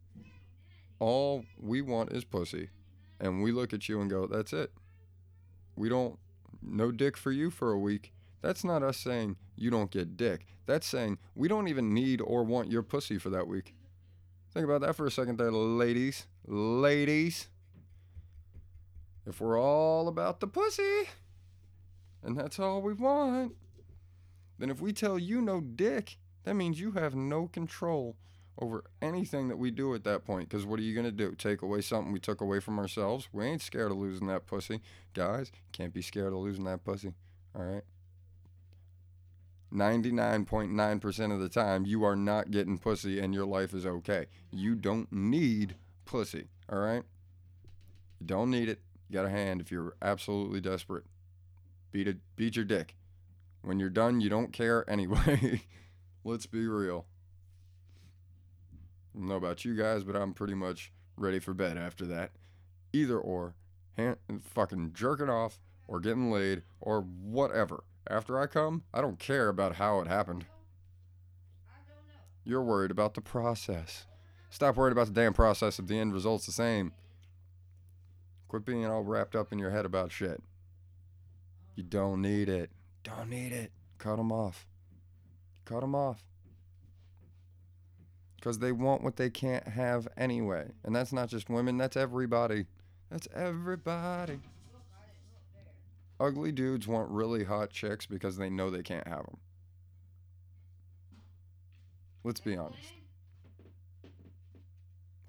all 1.04 1.44
we 1.60 1.82
want 1.82 2.14
is 2.14 2.24
pussy, 2.24 2.70
and 3.20 3.44
we 3.44 3.52
look 3.52 3.74
at 3.74 3.90
you 3.90 4.00
and 4.00 4.10
go, 4.10 4.26
"That's 4.26 4.54
it," 4.54 4.72
we 5.76 5.90
don't 5.90 6.18
no 6.62 6.92
dick 6.92 7.18
for 7.18 7.32
you 7.32 7.50
for 7.50 7.72
a 7.72 7.80
week. 7.80 8.14
That's 8.42 8.64
not 8.64 8.84
us 8.84 8.98
saying 8.98 9.36
you 9.56 9.70
don't 9.70 9.92
get 9.92 10.16
dick. 10.16 10.46
That's 10.66 10.88
saying 10.88 11.18
we 11.36 11.50
don't 11.50 11.68
even 11.68 11.94
need 11.94 12.22
or 12.22 12.46
want 12.46 12.72
your 12.72 12.84
pussy 12.84 13.18
for 13.18 13.30
that 13.32 13.48
week. 13.48 13.76
Think 14.54 14.64
about 14.64 14.82
that 14.82 14.96
for 14.96 15.06
a 15.06 15.12
second 15.12 15.38
there, 15.38 15.52
ladies. 15.52 16.28
Ladies. 16.46 17.50
If 19.26 19.42
we're 19.42 19.60
all 19.60 20.08
about 20.08 20.40
the 20.40 20.48
pussy, 20.48 21.10
and 22.22 22.38
that's 22.38 22.60
all 22.60 22.82
we 22.82 22.94
want, 22.94 23.56
then 24.58 24.70
if 24.70 24.80
we 24.80 24.94
tell 24.94 25.20
you 25.20 25.42
no 25.42 25.60
dick, 25.60 26.18
that 26.44 26.56
means 26.56 26.80
you 26.80 26.94
have 26.94 27.14
no 27.14 27.48
control 27.48 28.16
over 28.60 28.84
anything 29.02 29.48
that 29.48 29.58
we 29.58 29.72
do 29.72 29.94
at 29.96 30.04
that 30.04 30.26
point. 30.26 30.50
Because 30.50 30.66
what 30.66 30.80
are 30.80 30.84
you 30.84 30.94
going 30.94 31.06
to 31.06 31.12
do? 31.12 31.34
Take 31.36 31.62
away 31.62 31.82
something 31.82 32.12
we 32.12 32.20
took 32.20 32.42
away 32.42 32.60
from 32.60 32.80
ourselves? 32.80 33.30
We 33.32 33.46
ain't 33.46 33.62
scared 33.62 33.92
of 33.92 33.98
losing 33.98 34.28
that 34.28 34.46
pussy. 34.46 34.82
Guys, 35.14 35.52
can't 35.72 35.94
be 35.94 36.02
scared 36.02 36.34
of 36.34 36.40
losing 36.40 36.66
that 36.66 36.84
pussy. 36.84 37.14
All 37.56 37.64
right? 37.64 37.84
99.9% 39.74 41.34
of 41.34 41.40
the 41.40 41.50
time, 41.50 41.86
you 41.86 42.04
are 42.04 42.16
not 42.16 42.52
getting 42.52 42.78
pussy 42.78 43.20
and 43.20 43.34
your 43.34 43.46
life 43.46 43.74
is 43.74 43.86
okay. 43.86 44.28
You 44.52 44.76
don't 44.76 45.12
need 45.12 45.76
pussy, 46.06 46.50
all 46.72 46.78
right? 46.78 47.04
You 48.20 48.28
don't 48.28 48.52
need 48.52 48.70
it. 48.70 48.82
You 49.10 49.16
got 49.16 49.26
a 49.26 49.30
hand 49.30 49.62
if 49.62 49.72
you're 49.72 49.96
absolutely 50.02 50.62
desperate. 50.62 51.06
Beat 51.92 52.08
it, 52.08 52.18
beat 52.36 52.56
your 52.56 52.66
dick. 52.66 52.96
When 53.64 53.80
you're 53.80 53.90
done, 53.90 54.22
you 54.22 54.30
don't 54.30 54.54
care 54.54 54.88
anyway. 54.88 55.64
Let's 56.24 56.46
be 56.46 56.68
real. 56.68 57.06
Don't 59.14 59.28
know 59.28 59.36
about 59.36 59.64
you 59.64 59.76
guys, 59.76 60.04
but 60.04 60.16
I'm 60.16 60.34
pretty 60.34 60.56
much 60.56 60.92
ready 61.18 61.40
for 61.40 61.54
bed 61.54 61.78
after 61.78 62.06
that. 62.08 62.32
Either 62.92 63.20
or, 63.20 63.56
hand, 63.98 64.18
fucking 64.42 64.92
jerking 64.94 65.30
off 65.30 65.60
or 65.88 66.00
getting 66.00 66.32
laid 66.32 66.64
or 66.82 67.02
whatever. 67.02 67.84
After 68.10 68.40
I 68.40 68.48
come, 68.48 68.84
I 68.94 69.02
don't 69.02 69.20
care 69.20 69.50
about 69.50 69.76
how 69.76 70.00
it 70.02 70.08
happened. 70.08 70.46
You're 72.44 72.64
worried 72.64 72.92
about 72.92 73.14
the 73.14 73.22
process. 73.22 74.06
Stop 74.50 74.76
worried 74.76 74.92
about 74.92 75.08
the 75.08 75.14
damn 75.14 75.34
process 75.34 75.80
if 75.80 75.88
the 75.88 75.98
end 75.98 76.14
result's 76.14 76.46
the 76.46 76.52
same. 76.52 76.92
Quit 78.50 78.66
being 78.66 78.86
all 78.86 79.04
wrapped 79.04 79.36
up 79.36 79.52
in 79.52 79.60
your 79.60 79.72
head 79.72 79.86
about 79.86 80.12
shit. 80.12 80.44
You 81.76 81.84
don't 81.84 82.22
need 82.22 82.50
it. 82.50 82.70
Don't 83.04 83.30
need 83.30 83.52
it. 83.52 83.72
Cut 83.98 84.18
them 84.18 84.32
off. 84.32 84.68
Cut 85.66 85.82
them 85.82 85.96
off. 85.96 86.24
Because 88.44 88.60
they 88.60 88.74
want 88.74 89.02
what 89.02 89.16
they 89.16 89.30
can't 89.30 89.66
have 89.66 90.06
anyway. 90.18 90.68
And 90.84 90.94
that's 90.94 91.14
not 91.14 91.30
just 91.30 91.50
women, 91.50 91.78
that's 91.78 91.96
everybody. 91.96 92.66
That's 93.10 93.26
everybody. 93.34 94.42
Ugly 96.20 96.52
dudes 96.52 96.86
want 96.86 97.10
really 97.10 97.46
hot 97.46 97.70
chicks 97.70 98.06
because 98.06 98.36
they 98.36 98.50
know 98.50 98.70
they 98.70 98.84
can't 98.84 99.08
have 99.08 99.26
them. 99.26 99.38
Let's 102.26 102.42
be 102.42 102.58
honest. 102.58 102.92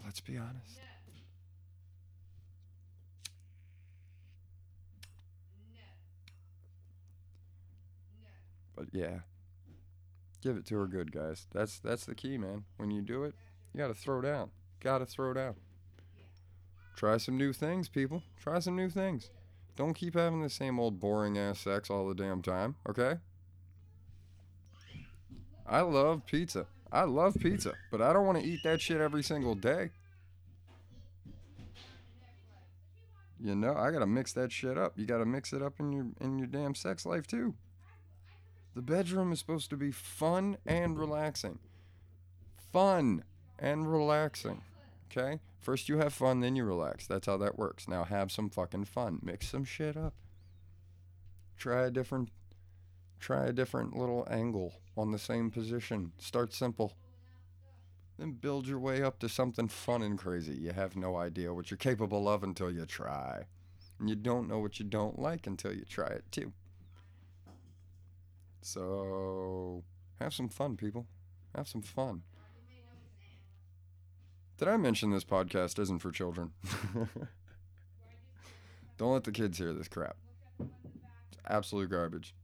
Let's 0.04 0.18
be 0.18 0.36
honest. 0.36 0.80
But 8.74 8.86
yeah. 8.90 9.20
Give 10.44 10.58
it 10.58 10.66
to 10.66 10.76
her 10.76 10.86
good, 10.86 11.10
guys. 11.10 11.46
That's 11.54 11.78
that's 11.78 12.04
the 12.04 12.14
key, 12.14 12.36
man. 12.36 12.64
When 12.76 12.90
you 12.90 13.00
do 13.00 13.24
it, 13.24 13.34
you 13.72 13.78
got 13.78 13.88
to 13.88 13.94
throw 13.94 14.20
down. 14.20 14.50
Got 14.78 14.98
to 14.98 15.06
throw 15.06 15.32
down. 15.32 15.54
Try 16.96 17.16
some 17.16 17.38
new 17.38 17.54
things, 17.54 17.88
people. 17.88 18.22
Try 18.38 18.58
some 18.58 18.76
new 18.76 18.90
things. 18.90 19.30
Don't 19.74 19.94
keep 19.94 20.14
having 20.14 20.42
the 20.42 20.50
same 20.50 20.78
old 20.78 21.00
boring 21.00 21.38
ass 21.38 21.60
sex 21.60 21.88
all 21.88 22.06
the 22.06 22.14
damn 22.14 22.42
time, 22.42 22.76
okay? 22.86 23.14
I 25.66 25.80
love 25.80 26.26
pizza. 26.26 26.66
I 26.92 27.04
love 27.04 27.36
pizza, 27.40 27.72
but 27.90 28.02
I 28.02 28.12
don't 28.12 28.26
want 28.26 28.38
to 28.38 28.44
eat 28.44 28.60
that 28.64 28.82
shit 28.82 29.00
every 29.00 29.22
single 29.22 29.54
day. 29.54 29.92
You 33.40 33.54
know, 33.54 33.74
I 33.74 33.90
gotta 33.90 34.06
mix 34.06 34.34
that 34.34 34.52
shit 34.52 34.76
up. 34.76 34.92
You 34.96 35.06
gotta 35.06 35.24
mix 35.24 35.54
it 35.54 35.62
up 35.62 35.80
in 35.80 35.90
your 35.90 36.06
in 36.20 36.38
your 36.38 36.48
damn 36.48 36.74
sex 36.74 37.06
life 37.06 37.26
too. 37.26 37.54
The 38.74 38.82
bedroom 38.82 39.32
is 39.32 39.38
supposed 39.38 39.70
to 39.70 39.76
be 39.76 39.92
fun 39.92 40.56
and 40.66 40.98
relaxing. 40.98 41.60
Fun 42.72 43.22
and 43.58 43.90
relaxing. 43.90 44.62
Okay? 45.10 45.38
First 45.60 45.88
you 45.88 45.98
have 45.98 46.12
fun, 46.12 46.40
then 46.40 46.56
you 46.56 46.64
relax. 46.64 47.06
That's 47.06 47.26
how 47.26 47.36
that 47.38 47.56
works. 47.56 47.86
Now 47.86 48.04
have 48.04 48.32
some 48.32 48.50
fucking 48.50 48.86
fun. 48.86 49.20
Mix 49.22 49.48
some 49.48 49.64
shit 49.64 49.96
up. 49.96 50.14
Try 51.56 51.86
a 51.86 51.90
different 51.90 52.30
try 53.20 53.46
a 53.46 53.52
different 53.52 53.96
little 53.96 54.26
angle 54.28 54.74
on 54.98 55.10
the 55.10 55.18
same 55.18 55.50
position. 55.50 56.12
Start 56.18 56.52
simple. 56.52 56.92
Then 58.18 58.32
build 58.32 58.66
your 58.66 58.78
way 58.78 59.02
up 59.02 59.18
to 59.20 59.28
something 59.28 59.68
fun 59.68 60.02
and 60.02 60.18
crazy. 60.18 60.54
You 60.54 60.72
have 60.72 60.96
no 60.96 61.16
idea 61.16 61.54
what 61.54 61.70
you're 61.70 61.78
capable 61.78 62.28
of 62.28 62.42
until 62.42 62.70
you 62.70 62.84
try. 62.84 63.46
And 63.98 64.10
you 64.10 64.16
don't 64.16 64.48
know 64.48 64.58
what 64.58 64.78
you 64.78 64.84
don't 64.84 65.18
like 65.18 65.46
until 65.46 65.72
you 65.72 65.84
try 65.88 66.08
it 66.08 66.24
too. 66.30 66.52
So, 68.64 69.84
have 70.18 70.32
some 70.32 70.48
fun, 70.48 70.78
people. 70.78 71.06
Have 71.54 71.68
some 71.68 71.82
fun. 71.82 72.22
Did 74.56 74.68
I 74.68 74.78
mention 74.78 75.10
this 75.10 75.22
podcast 75.22 75.78
isn't 75.78 75.98
for 75.98 76.10
children? 76.10 76.52
Don't 78.96 79.12
let 79.12 79.24
the 79.24 79.32
kids 79.32 79.58
hear 79.58 79.74
this 79.74 79.86
crap. 79.86 80.16
It's 80.58 81.38
absolute 81.46 81.90
garbage. 81.90 82.34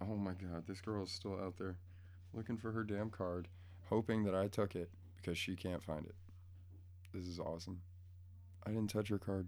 Oh 0.00 0.16
my 0.16 0.32
god, 0.32 0.64
this 0.66 0.80
girl 0.80 1.04
is 1.04 1.12
still 1.12 1.38
out 1.40 1.56
there 1.58 1.76
looking 2.34 2.56
for 2.56 2.72
her 2.72 2.82
damn 2.82 3.10
card. 3.10 3.46
hoping 3.88 4.24
that 4.24 4.34
I 4.34 4.48
took 4.48 4.74
it 4.74 4.90
because 5.16 5.38
she 5.38 5.54
can't 5.54 5.84
find 5.84 6.04
it. 6.04 6.16
This 7.14 7.28
is 7.28 7.38
awesome. 7.38 7.82
I 8.66 8.70
didn't 8.70 8.90
touch 8.90 9.10
her 9.10 9.18
card. 9.18 9.46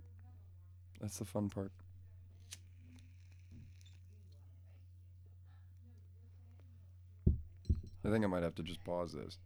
That's 1.01 1.19
the 1.19 1.25
fun 1.25 1.51
part. 1.51 1.73
I 8.09 8.11
think 8.11 8.25
I 8.25 8.29
might 8.29 8.43
have 8.43 8.55
to 8.55 8.63
just 8.63 8.83
pause 8.85 9.13
this. 9.13 9.37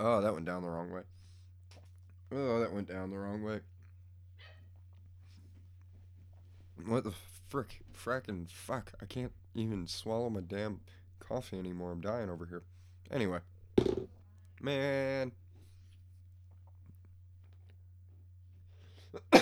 oh, 0.00 0.22
that 0.22 0.32
went 0.32 0.46
down 0.46 0.62
the 0.62 0.68
wrong 0.70 0.90
way. 0.90 1.02
Oh, 2.32 2.60
that 2.60 2.72
went 2.72 2.88
down 2.88 3.10
the 3.10 3.18
wrong 3.18 3.42
way. 3.42 3.60
What 6.86 7.04
the 7.04 7.12
frick? 7.50 7.80
Frackin' 7.92 8.48
fuck. 8.48 8.92
I 9.02 9.04
can't 9.04 9.32
even 9.54 9.86
swallow 9.86 10.30
my 10.30 10.40
damn 10.40 10.80
coffee 11.18 11.58
anymore. 11.58 11.90
I'm 11.90 12.00
dying 12.00 12.30
over 12.30 12.46
here. 12.46 12.62
Anyway. 13.10 13.40
Man. 14.62 15.32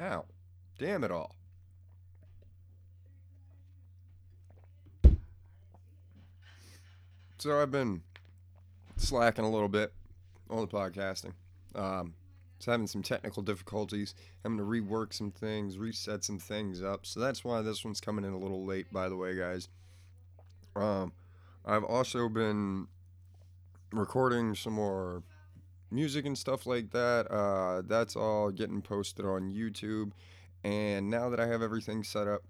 Ow. 0.00 0.24
Damn 0.78 1.04
it 1.04 1.12
all. 1.12 1.36
So 7.38 7.62
I've 7.62 7.70
been 7.70 8.02
slacking 8.96 9.44
a 9.44 9.50
little 9.50 9.68
bit 9.68 9.92
on 10.50 10.60
the 10.60 10.66
podcasting. 10.66 11.32
Um, 11.74 12.14
just 12.60 12.70
having 12.70 12.86
some 12.86 13.02
technical 13.02 13.42
difficulties. 13.42 14.14
Having 14.44 14.58
to 14.58 14.64
rework 14.64 15.14
some 15.14 15.30
things, 15.30 15.78
reset 15.78 16.22
some 16.22 16.38
things 16.38 16.82
up. 16.82 17.06
So 17.06 17.18
that's 17.18 17.42
why 17.42 17.62
this 17.62 17.84
one's 17.84 18.00
coming 18.00 18.24
in 18.24 18.34
a 18.34 18.38
little 18.38 18.66
late, 18.66 18.92
by 18.92 19.08
the 19.08 19.16
way, 19.16 19.34
guys. 19.34 19.68
Um, 20.76 21.12
I've 21.64 21.84
also 21.84 22.28
been 22.28 22.86
recording 23.92 24.54
some 24.54 24.74
more 24.74 25.22
music 25.90 26.26
and 26.26 26.36
stuff 26.36 26.66
like 26.66 26.90
that. 26.90 27.30
Uh, 27.30 27.82
that's 27.86 28.14
all 28.14 28.50
getting 28.50 28.82
posted 28.82 29.24
on 29.24 29.50
YouTube. 29.50 30.12
And 30.62 31.08
now 31.08 31.30
that 31.30 31.40
I 31.40 31.46
have 31.46 31.62
everything 31.62 32.04
set 32.04 32.28
up, 32.28 32.42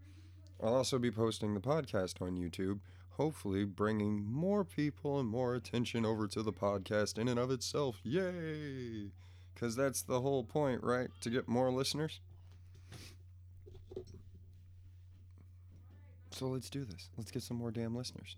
I'll 0.61 0.75
also 0.75 0.99
be 0.99 1.13
posting 1.13 1.55
the 1.55 1.61
podcast 1.61 2.21
on 2.21 2.37
YouTube, 2.37 2.81
hopefully 3.11 3.65
bringing 3.65 4.25
more 4.29 4.65
people 4.65 5.21
and 5.21 5.29
more 5.29 5.55
attention 5.55 6.05
over 6.05 6.27
to 6.27 6.43
the 6.43 6.53
podcast 6.53 7.17
in 7.17 7.29
and 7.29 7.39
of 7.39 7.53
itself. 7.53 8.01
Yay! 8.03 9.13
Because 9.55 9.77
that's 9.77 10.03
the 10.03 10.21
whole 10.21 10.45
point, 10.45 10.83
right? 10.83 11.09
To 11.21 11.31
get 11.31 11.49
more 11.49 11.71
listeners. 11.71 12.21
So 16.31 16.47
let's 16.47 16.71
do 16.71 16.85
this. 16.85 17.11
Let's 17.19 17.31
get 17.31 17.43
some 17.43 17.59
more 17.59 17.71
damn 17.71 17.95
listeners. 17.95 18.37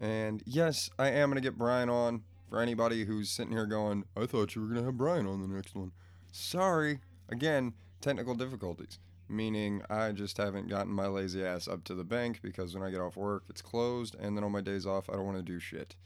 And 0.00 0.42
yes, 0.44 0.90
I 0.98 1.10
am 1.10 1.30
going 1.30 1.40
to 1.40 1.48
get 1.48 1.56
Brian 1.56 1.88
on 1.88 2.22
for 2.50 2.60
anybody 2.60 3.04
who's 3.04 3.30
sitting 3.30 3.52
here 3.52 3.66
going, 3.66 4.04
I 4.16 4.26
thought 4.26 4.54
you 4.54 4.62
were 4.62 4.68
going 4.68 4.80
to 4.80 4.86
have 4.86 4.96
Brian 4.96 5.26
on 5.26 5.40
the 5.40 5.54
next 5.54 5.74
one. 5.74 5.92
Sorry. 6.32 7.00
Again, 7.28 7.74
technical 8.00 8.34
difficulties, 8.34 8.98
meaning 9.28 9.82
I 9.88 10.12
just 10.12 10.36
haven't 10.36 10.68
gotten 10.68 10.92
my 10.92 11.06
lazy 11.06 11.44
ass 11.44 11.66
up 11.66 11.84
to 11.84 11.94
the 11.94 12.04
bank 12.04 12.40
because 12.42 12.74
when 12.74 12.82
I 12.82 12.90
get 12.90 13.00
off 13.00 13.16
work, 13.16 13.44
it's 13.48 13.62
closed, 13.62 14.14
and 14.18 14.36
then 14.36 14.44
on 14.44 14.52
my 14.52 14.60
days 14.60 14.86
off, 14.86 15.08
I 15.08 15.14
don't 15.14 15.26
want 15.26 15.38
to 15.38 15.42
do 15.42 15.58
shit 15.58 15.96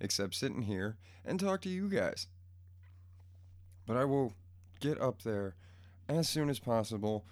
except 0.00 0.34
sitting 0.34 0.62
here 0.62 0.96
and 1.24 1.40
talk 1.40 1.60
to 1.62 1.68
you 1.68 1.88
guys. 1.88 2.28
But 3.88 3.96
I 3.96 4.04
will 4.04 4.34
get 4.80 5.00
up 5.00 5.22
there 5.22 5.56
as 6.10 6.28
soon 6.28 6.50
as 6.50 6.58
possible 6.58 7.24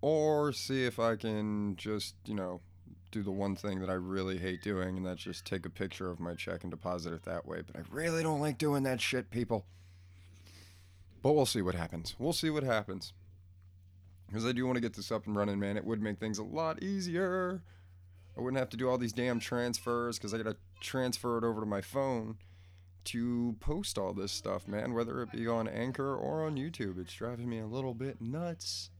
or 0.00 0.52
see 0.52 0.84
if 0.84 0.98
I 0.98 1.14
can 1.14 1.76
just, 1.76 2.16
you 2.26 2.34
know, 2.34 2.60
do 3.12 3.22
the 3.22 3.30
one 3.30 3.54
thing 3.54 3.80
that 3.80 3.88
I 3.88 3.94
really 3.94 4.38
hate 4.38 4.60
doing, 4.60 4.96
and 4.96 5.06
that's 5.06 5.22
just 5.22 5.46
take 5.46 5.64
a 5.64 5.70
picture 5.70 6.10
of 6.10 6.18
my 6.18 6.34
check 6.34 6.62
and 6.62 6.70
deposit 6.70 7.12
it 7.12 7.22
that 7.22 7.46
way. 7.46 7.62
But 7.64 7.76
I 7.76 7.84
really 7.90 8.24
don't 8.24 8.40
like 8.40 8.58
doing 8.58 8.82
that 8.82 9.00
shit, 9.00 9.30
people. 9.30 9.66
But 11.22 11.32
we'll 11.32 11.46
see 11.46 11.62
what 11.62 11.76
happens. 11.76 12.16
We'll 12.18 12.32
see 12.32 12.50
what 12.50 12.64
happens. 12.64 13.12
Because 14.26 14.44
I 14.44 14.52
do 14.52 14.66
want 14.66 14.76
to 14.76 14.82
get 14.82 14.94
this 14.94 15.12
up 15.12 15.26
and 15.26 15.36
running, 15.36 15.60
man. 15.60 15.76
It 15.76 15.84
would 15.84 16.02
make 16.02 16.18
things 16.18 16.38
a 16.38 16.44
lot 16.44 16.82
easier. 16.82 17.62
I 18.36 18.40
wouldn't 18.40 18.58
have 18.58 18.70
to 18.70 18.76
do 18.76 18.88
all 18.88 18.98
these 18.98 19.12
damn 19.12 19.38
transfers 19.40 20.18
because 20.18 20.34
I 20.34 20.38
got 20.38 20.50
to 20.50 20.56
transfer 20.80 21.38
it 21.38 21.44
over 21.44 21.60
to 21.60 21.66
my 21.66 21.80
phone 21.80 22.36
to 23.04 23.56
post 23.60 23.98
all 23.98 24.12
this 24.12 24.32
stuff, 24.32 24.68
man. 24.68 24.94
Whether 24.94 25.22
it 25.22 25.32
be 25.32 25.46
on 25.46 25.68
Anchor 25.68 26.14
or 26.14 26.44
on 26.44 26.56
YouTube. 26.56 26.98
It's 27.00 27.12
driving 27.14 27.48
me 27.48 27.58
a 27.58 27.66
little 27.66 27.94
bit 27.94 28.20
nuts. 28.20 28.90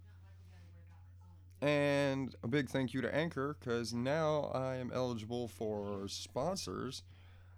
And 1.60 2.34
a 2.44 2.48
big 2.48 2.68
thank 2.68 2.94
you 2.94 3.00
to 3.00 3.12
Anchor 3.14 3.56
because 3.58 3.92
now 3.92 4.50
I 4.54 4.76
am 4.76 4.92
eligible 4.94 5.48
for 5.48 6.06
sponsors. 6.06 7.02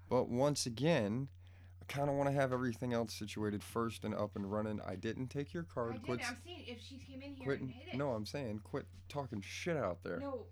But 0.09 0.29
once 0.29 0.64
again, 0.64 1.29
I 1.83 1.85
kind 1.92 2.09
of 2.09 2.16
want 2.16 2.29
to 2.31 2.35
have 2.35 2.53
everything 2.53 2.94
else 2.94 3.12
situated 3.12 3.62
first 3.62 4.05
and 4.05 4.14
up 4.14 4.37
and 4.37 4.50
running. 4.50 4.81
I 4.87 4.96
didn't 4.96 5.29
take 5.29 5.53
your 5.53 5.66
I 5.70 5.74
card. 5.74 5.92
did. 5.92 6.03
Quit, 6.03 6.20
I'm 6.26 6.38
seeing 6.44 6.64
if 6.66 6.81
she 6.83 6.96
came 6.96 7.20
in 7.20 7.35
here 7.35 7.44
quit. 7.44 7.61
and 7.61 7.70
hit 7.70 7.92
it. 7.92 7.96
No, 7.98 8.12
I'm 8.12 8.24
saying 8.24 8.62
quit 8.64 8.87
talking 9.11 9.42
shit 9.46 9.76
out 9.76 10.03
there. 10.03 10.18
No. 10.18 10.46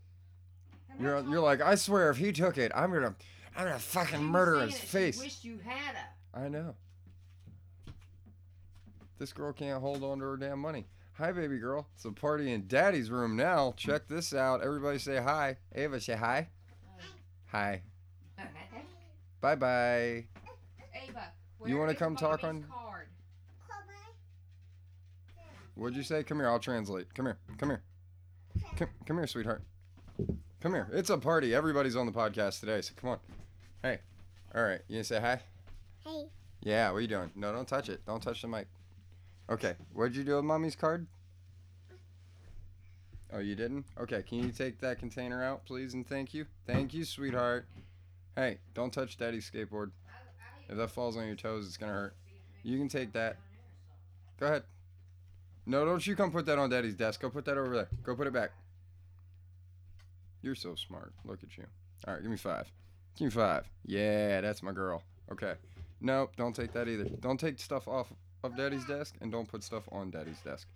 You're 1.00 1.20
you're 1.28 1.40
like 1.40 1.60
I 1.62 1.74
swear 1.76 2.10
if 2.10 2.16
he 2.18 2.32
took 2.32 2.58
it, 2.58 2.72
I'm 2.74 2.92
gonna 2.92 3.14
I'm 3.58 3.64
gonna 3.64 3.78
fucking 3.80 4.22
murder 4.22 4.60
his 4.64 4.78
face. 4.78 5.18
wished 5.20 5.44
you 5.44 5.58
had 5.64 5.96
her. 5.96 6.08
I 6.44 6.48
know. 6.48 6.76
This 9.18 9.32
girl 9.32 9.52
can't 9.52 9.80
hold 9.80 10.04
on 10.04 10.20
to 10.20 10.24
her 10.24 10.36
damn 10.36 10.60
money. 10.60 10.86
Hi, 11.14 11.32
baby 11.32 11.58
girl. 11.58 11.88
It's 11.96 12.04
a 12.04 12.12
party 12.12 12.52
in 12.52 12.68
daddy's 12.68 13.10
room 13.10 13.34
now. 13.34 13.74
Check 13.76 14.06
this 14.06 14.32
out. 14.32 14.62
Everybody 14.62 14.98
say 15.00 15.16
hi. 15.16 15.56
Ava, 15.74 16.00
say 16.00 16.14
hi. 16.14 16.48
Hi. 17.46 17.82
Bye 19.40 19.56
bye. 19.56 19.68
Ava, 20.94 21.32
You 21.66 21.74
where 21.74 21.78
wanna 21.78 21.94
come 21.96 22.14
talk 22.14 22.44
on- 22.44 22.62
Card? 22.62 23.08
What'd 25.74 25.96
you 25.96 26.02
say? 26.04 26.22
Come 26.22 26.38
here. 26.38 26.48
I'll 26.48 26.60
translate. 26.60 27.12
Come 27.14 27.26
here. 27.26 27.38
Come 27.56 27.70
here. 27.70 27.82
Come, 28.76 28.88
come 29.06 29.16
here, 29.18 29.26
sweetheart. 29.26 29.62
Come 30.60 30.74
here. 30.74 30.88
It's 30.92 31.10
a 31.10 31.18
party. 31.18 31.54
Everybody's 31.54 31.94
on 31.96 32.06
the 32.06 32.12
podcast 32.12 32.60
today, 32.60 32.80
so 32.82 32.92
come 32.96 33.10
on. 33.10 33.18
Hey. 33.82 33.98
All 34.54 34.62
right. 34.62 34.80
You 34.88 34.96
gonna 34.96 35.04
say 35.04 35.20
hi? 35.20 35.40
Hey. 36.04 36.26
Yeah. 36.62 36.90
What 36.90 36.98
are 36.98 37.00
you 37.00 37.08
doing? 37.08 37.30
No, 37.34 37.52
don't 37.52 37.68
touch 37.68 37.88
it. 37.88 38.04
Don't 38.06 38.22
touch 38.22 38.42
the 38.42 38.48
mic. 38.48 38.66
Okay. 39.50 39.74
What'd 39.92 40.16
you 40.16 40.24
do 40.24 40.36
with 40.36 40.44
mommy's 40.44 40.76
card? 40.76 41.06
Oh, 43.32 43.38
you 43.38 43.54
didn't? 43.54 43.84
Okay. 44.00 44.22
Can 44.22 44.38
you 44.38 44.50
take 44.50 44.80
that 44.80 44.98
container 44.98 45.42
out, 45.42 45.64
please, 45.64 45.94
and 45.94 46.06
thank 46.06 46.34
you? 46.34 46.46
Thank 46.66 46.94
you, 46.94 47.04
sweetheart. 47.04 47.66
Hey, 48.36 48.58
don't 48.74 48.92
touch 48.92 49.16
daddy's 49.16 49.50
skateboard. 49.50 49.90
If 50.68 50.76
that 50.76 50.90
falls 50.90 51.16
on 51.16 51.26
your 51.26 51.36
toes, 51.36 51.66
it's 51.66 51.76
gonna 51.76 51.92
hurt. 51.92 52.14
You 52.62 52.78
can 52.78 52.88
take 52.88 53.12
that. 53.12 53.36
Go 54.38 54.46
ahead. 54.46 54.62
No, 55.66 55.84
don't 55.84 56.06
you 56.06 56.16
come 56.16 56.30
put 56.30 56.46
that 56.46 56.58
on 56.58 56.70
daddy's 56.70 56.94
desk. 56.94 57.20
Go 57.20 57.30
put 57.30 57.44
that 57.44 57.58
over 57.58 57.74
there. 57.74 57.88
Go 58.02 58.14
put 58.14 58.26
it 58.26 58.32
back. 58.32 58.50
You're 60.42 60.54
so 60.54 60.74
smart. 60.74 61.12
Look 61.24 61.42
at 61.42 61.56
you. 61.56 61.64
All 62.06 62.14
right, 62.14 62.22
give 62.22 62.30
me 62.30 62.36
five. 62.36 62.70
Give 63.18 63.32
five. 63.32 63.68
Yeah, 63.84 64.40
that's 64.40 64.62
my 64.62 64.70
girl. 64.70 65.02
Okay. 65.32 65.54
Nope, 66.00 66.36
don't 66.36 66.54
take 66.54 66.72
that 66.72 66.86
either. 66.86 67.04
Don't 67.20 67.40
take 67.40 67.58
stuff 67.58 67.88
off 67.88 68.12
of 68.44 68.56
daddy's 68.56 68.84
desk 68.84 69.16
and 69.20 69.32
don't 69.32 69.48
put 69.48 69.64
stuff 69.64 69.82
on 69.90 70.12
daddy's 70.12 70.38
desk. 70.42 70.68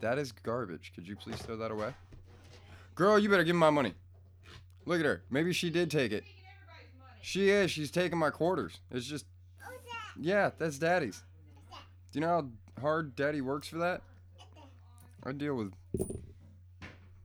That 0.00 0.18
is 0.18 0.32
garbage. 0.32 0.92
Could 0.94 1.06
you 1.06 1.14
please 1.14 1.36
throw 1.42 1.58
that 1.58 1.70
away? 1.70 1.92
Girl, 2.94 3.18
you 3.18 3.28
better 3.28 3.44
give 3.44 3.54
me 3.54 3.60
my 3.60 3.68
money. 3.68 3.92
Look 4.86 4.98
at 4.98 5.04
her. 5.04 5.22
Maybe 5.28 5.52
she 5.52 5.68
did 5.68 5.90
take 5.90 6.10
it. 6.10 6.24
She 7.20 7.50
is. 7.50 7.70
She's 7.70 7.90
taking 7.90 8.16
my 8.16 8.30
quarters. 8.30 8.80
It's 8.90 9.04
just, 9.04 9.26
yeah, 10.18 10.52
that's 10.56 10.78
daddy's. 10.78 11.22
Do 12.12 12.18
you 12.18 12.22
know 12.22 12.28
how 12.28 12.80
hard 12.80 13.14
daddy 13.14 13.42
works 13.42 13.68
for 13.68 13.76
that? 13.76 14.00
I 15.22 15.32
deal 15.32 15.54
with 15.54 15.74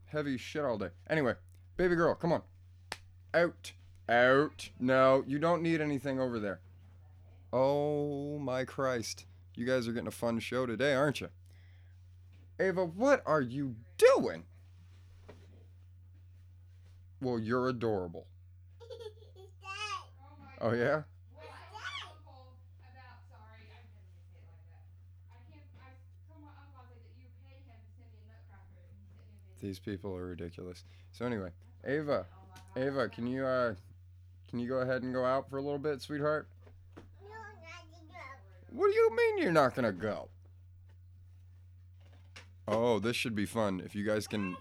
heavy 0.07 0.37
shit 0.37 0.65
all 0.65 0.77
day. 0.77 0.89
Anyway, 1.09 1.35
baby 1.77 1.95
girl, 1.95 2.13
come 2.13 2.33
on. 2.33 2.41
Out. 3.33 3.71
Out. 4.07 4.69
No, 4.79 5.23
you 5.27 5.39
don't 5.39 5.61
need 5.61 5.81
anything 5.81 6.19
over 6.19 6.39
there. 6.39 6.59
Oh 7.51 8.37
my 8.39 8.65
Christ. 8.65 9.25
You 9.55 9.65
guys 9.65 9.87
are 9.87 9.93
getting 9.93 10.07
a 10.07 10.11
fun 10.11 10.39
show 10.39 10.65
today, 10.65 10.93
aren't 10.93 11.21
you? 11.21 11.29
Ava, 12.59 12.85
what 12.85 13.23
are 13.25 13.41
you 13.41 13.75
doing? 13.97 14.43
Well, 17.21 17.39
you're 17.39 17.69
adorable. 17.69 18.27
Oh, 20.61 20.73
yeah? 20.73 21.03
These 29.61 29.79
people 29.79 30.15
are 30.15 30.27
ridiculous. 30.27 30.83
So 31.11 31.25
anyway, 31.25 31.49
Ava, 31.85 32.27
Ava, 32.75 33.09
can 33.09 33.25
you 33.25 33.43
uh 33.43 33.73
Can 34.55 34.61
you 34.61 34.69
go 34.69 34.77
ahead 34.77 35.03
and 35.03 35.13
go 35.13 35.25
out 35.25 35.49
for 35.49 35.57
a 35.57 35.61
little 35.61 35.77
bit, 35.77 36.01
sweetheart? 36.01 36.47
No, 37.21 37.27
not 37.27 37.91
to 37.91 38.05
go. 38.07 38.15
What 38.69 38.87
do 38.87 38.93
you 38.93 39.13
mean 39.13 39.37
you're 39.39 39.51
not 39.51 39.75
gonna 39.75 39.91
go? 39.91 40.29
Oh, 42.65 42.99
this 42.99 43.17
should 43.17 43.35
be 43.35 43.45
fun 43.45 43.81
if 43.83 43.93
you 43.93 44.05
guys 44.05 44.27
can. 44.27 44.55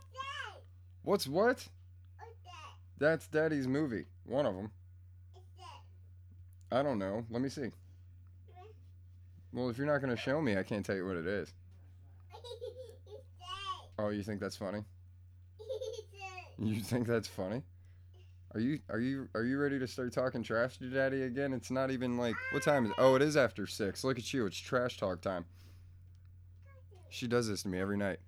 What's 1.02 1.28
what? 1.28 1.46
what's 1.46 1.68
that? 1.68 2.72
That's 2.98 3.28
Daddy's 3.28 3.68
movie. 3.68 4.06
One 4.24 4.46
of 4.46 4.56
them. 4.56 4.72
I 6.72 6.82
don't 6.82 6.98
know. 6.98 7.24
Let 7.30 7.40
me 7.40 7.48
see. 7.48 7.68
Well, 9.52 9.68
if 9.68 9.78
you're 9.78 9.86
not 9.86 10.00
gonna 10.00 10.16
show 10.16 10.40
me, 10.42 10.58
I 10.58 10.64
can't 10.64 10.84
tell 10.84 10.96
you 10.96 11.06
what 11.06 11.16
it 11.18 11.26
is. 11.28 11.54
Oh, 13.96 14.08
you 14.08 14.24
think 14.24 14.40
that's 14.40 14.56
funny? 14.56 14.82
You 16.58 16.80
think 16.80 17.06
that's 17.06 17.28
funny? 17.28 17.62
Are 18.54 18.60
you 18.60 18.78
are 18.88 19.00
you 19.00 19.28
are 19.34 19.42
you 19.42 19.58
ready 19.58 19.80
to 19.80 19.86
start 19.88 20.12
talking 20.12 20.44
trash 20.44 20.78
to 20.78 20.88
Daddy 20.88 21.22
again? 21.22 21.52
It's 21.52 21.72
not 21.72 21.90
even 21.90 22.16
like 22.16 22.36
what 22.52 22.62
time 22.62 22.84
is? 22.84 22.92
It? 22.92 22.96
Oh, 22.98 23.16
it 23.16 23.22
is 23.22 23.36
after 23.36 23.66
six. 23.66 24.04
Look 24.04 24.16
at 24.16 24.32
you. 24.32 24.46
It's 24.46 24.56
trash 24.56 24.96
talk 24.96 25.20
time. 25.20 25.44
She 27.10 27.26
does 27.26 27.48
this 27.48 27.62
to 27.62 27.68
me 27.68 27.80
every 27.80 27.96
night. 27.96 28.18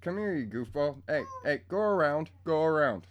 Come 0.00 0.16
here, 0.16 0.34
you 0.34 0.46
goofball. 0.46 1.02
Hey, 1.08 1.24
hey, 1.44 1.60
go 1.68 1.78
around. 1.78 2.30
Go 2.44 2.64
around. 2.64 3.06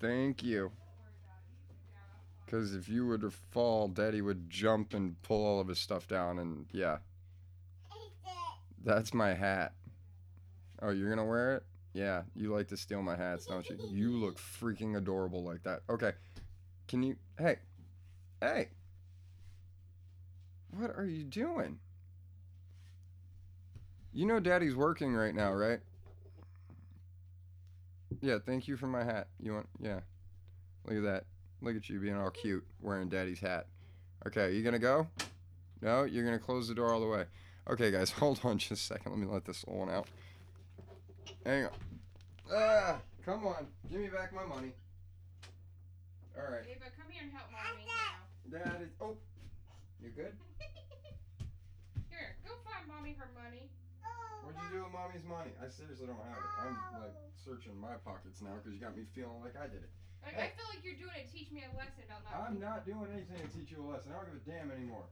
Thank 0.00 0.44
you. 0.44 0.70
Because 2.44 2.74
if 2.74 2.88
you 2.88 3.04
were 3.04 3.18
to 3.18 3.30
fall, 3.30 3.88
Daddy 3.88 4.22
would 4.22 4.48
jump 4.48 4.94
and 4.94 5.20
pull 5.22 5.44
all 5.44 5.60
of 5.60 5.66
his 5.66 5.80
stuff 5.80 6.06
down, 6.06 6.38
and 6.38 6.66
yeah. 6.70 6.98
That's 8.84 9.12
my 9.12 9.34
hat. 9.34 9.72
Oh, 10.82 10.90
you're 10.90 11.08
gonna 11.08 11.24
wear 11.24 11.56
it? 11.56 11.62
Yeah, 11.92 12.22
you 12.34 12.52
like 12.54 12.68
to 12.68 12.76
steal 12.76 13.02
my 13.02 13.16
hats, 13.16 13.46
don't 13.46 13.68
you? 13.68 13.78
You 13.88 14.10
look 14.12 14.38
freaking 14.38 14.96
adorable 14.96 15.42
like 15.42 15.62
that. 15.62 15.80
Okay. 15.88 16.12
Can 16.88 17.02
you 17.02 17.16
hey. 17.38 17.56
Hey. 18.40 18.68
What 20.76 20.90
are 20.90 21.06
you 21.06 21.24
doing? 21.24 21.78
You 24.12 24.26
know 24.26 24.40
daddy's 24.40 24.74
working 24.74 25.14
right 25.14 25.34
now, 25.34 25.52
right? 25.52 25.80
Yeah, 28.20 28.38
thank 28.44 28.68
you 28.68 28.76
for 28.76 28.86
my 28.86 29.04
hat. 29.04 29.28
You 29.40 29.54
want 29.54 29.68
yeah. 29.80 30.00
Look 30.84 30.96
at 30.98 31.02
that. 31.04 31.24
Look 31.62 31.76
at 31.76 31.88
you 31.88 31.98
being 31.98 32.16
all 32.16 32.30
cute 32.30 32.64
wearing 32.80 33.08
daddy's 33.08 33.40
hat. 33.40 33.66
Okay, 34.26 34.44
are 34.44 34.50
you 34.50 34.62
gonna 34.62 34.78
go? 34.78 35.08
No, 35.80 36.04
you're 36.04 36.24
gonna 36.24 36.38
close 36.38 36.68
the 36.68 36.74
door 36.74 36.92
all 36.92 37.00
the 37.00 37.06
way. 37.06 37.24
Okay, 37.68 37.90
guys, 37.90 38.10
hold 38.12 38.40
on 38.44 38.58
just 38.58 38.72
a 38.72 38.76
second. 38.76 39.12
Let 39.12 39.18
me 39.20 39.26
let 39.26 39.44
this 39.44 39.64
one 39.66 39.90
out. 39.90 40.08
Hang 41.46 41.70
on. 41.70 41.78
Ah, 42.50 42.98
come 43.22 43.46
on. 43.46 43.70
Give 43.86 44.02
me 44.02 44.10
back 44.10 44.34
my 44.34 44.42
money. 44.42 44.74
All 46.34 46.42
right. 46.50 46.66
Ava, 46.66 46.90
come 46.98 47.06
here 47.06 47.22
and 47.22 47.30
help 47.30 47.46
mommy 47.54 47.86
now. 47.86 48.18
That 48.50 48.82
is. 48.82 48.90
Oh, 48.98 49.14
you 50.02 50.10
good? 50.10 50.34
Here, 52.10 52.34
go 52.42 52.50
find 52.66 52.82
mommy 52.90 53.14
her 53.14 53.30
money. 53.38 53.70
Oh, 54.02 54.42
What'd 54.42 54.58
you 54.58 54.70
do 54.74 54.90
with 54.90 54.92
mommy's 54.92 55.22
money? 55.22 55.54
I 55.62 55.70
seriously 55.70 56.10
don't 56.10 56.18
have 56.18 56.34
it. 56.34 56.50
I'm 56.66 56.76
like 56.98 57.14
searching 57.38 57.78
my 57.78 57.94
pockets 58.02 58.42
now 58.42 58.58
because 58.58 58.74
you 58.74 58.82
got 58.82 58.98
me 58.98 59.06
feeling 59.14 59.38
like 59.38 59.54
I 59.54 59.70
did 59.70 59.86
it. 59.86 59.92
Like, 60.26 60.34
Hey. 60.34 60.50
I 60.50 60.58
feel 60.58 60.66
like 60.66 60.82
you're 60.82 60.98
doing 60.98 61.14
it 61.14 61.30
to 61.30 61.32
teach 61.32 61.54
me 61.54 61.62
a 61.62 61.70
lesson 61.78 62.02
about 62.10 62.26
not. 62.26 62.34
I'm 62.42 62.58
not 62.58 62.82
doing 62.82 63.06
anything 63.14 63.38
to 63.38 63.50
teach 63.54 63.70
you 63.70 63.78
a 63.80 63.86
lesson. 63.86 64.10
I 64.10 64.18
don't 64.18 64.34
give 64.34 64.42
a 64.42 64.46
damn 64.50 64.74
anymore. 64.74 65.06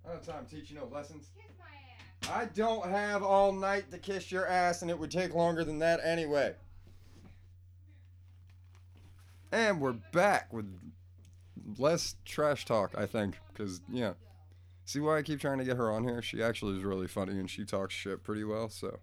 I 0.00 0.16
don't 0.16 0.24
have 0.24 0.26
time 0.26 0.48
to 0.48 0.50
teach 0.50 0.72
you 0.72 0.80
no 0.80 0.88
lessons. 0.88 1.28
Kiss 1.36 1.52
my 1.60 1.68
ass. 1.68 1.93
I 2.30 2.46
don't 2.54 2.88
have 2.88 3.22
all 3.22 3.52
night 3.52 3.90
to 3.90 3.98
kiss 3.98 4.32
your 4.32 4.46
ass, 4.46 4.82
and 4.82 4.90
it 4.90 4.98
would 4.98 5.10
take 5.10 5.34
longer 5.34 5.64
than 5.64 5.78
that 5.80 6.00
anyway. 6.04 6.54
And 9.52 9.80
we're 9.80 9.92
back 9.92 10.52
with 10.52 10.66
less 11.78 12.16
trash 12.24 12.64
talk, 12.64 12.94
I 12.96 13.06
think, 13.06 13.38
because 13.52 13.80
yeah. 13.88 14.14
See 14.84 15.00
why 15.00 15.18
I 15.18 15.22
keep 15.22 15.40
trying 15.40 15.58
to 15.58 15.64
get 15.64 15.76
her 15.76 15.90
on 15.90 16.04
here? 16.04 16.20
She 16.20 16.42
actually 16.42 16.76
is 16.76 16.84
really 16.84 17.06
funny 17.06 17.38
and 17.38 17.48
she 17.48 17.64
talks 17.64 17.94
shit 17.94 18.22
pretty 18.22 18.44
well, 18.44 18.68
so 18.68 18.98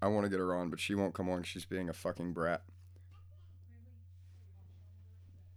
I 0.00 0.06
want 0.08 0.24
to 0.24 0.30
get 0.30 0.38
her 0.38 0.54
on, 0.54 0.70
but 0.70 0.78
she 0.78 0.94
won't 0.94 1.14
come 1.14 1.28
on. 1.28 1.42
She's 1.42 1.64
being 1.64 1.88
a 1.88 1.92
fucking 1.92 2.32
brat. 2.32 2.62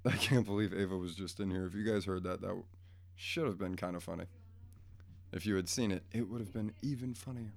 I 0.05 0.11
can't 0.11 0.45
believe 0.45 0.73
Ava 0.73 0.97
was 0.97 1.13
just 1.13 1.39
in 1.39 1.51
here. 1.51 1.65
If 1.67 1.75
you 1.75 1.83
guys 1.83 2.05
heard 2.05 2.23
that, 2.23 2.41
that 2.41 2.63
should 3.15 3.45
have 3.45 3.59
been 3.59 3.75
kind 3.75 3.95
of 3.95 4.03
funny. 4.03 4.25
If 5.31 5.45
you 5.45 5.55
had 5.55 5.69
seen 5.69 5.91
it, 5.91 6.03
it 6.11 6.29
would 6.29 6.41
have 6.41 6.51
been 6.53 6.73
even 6.81 7.13
funnier. 7.13 7.53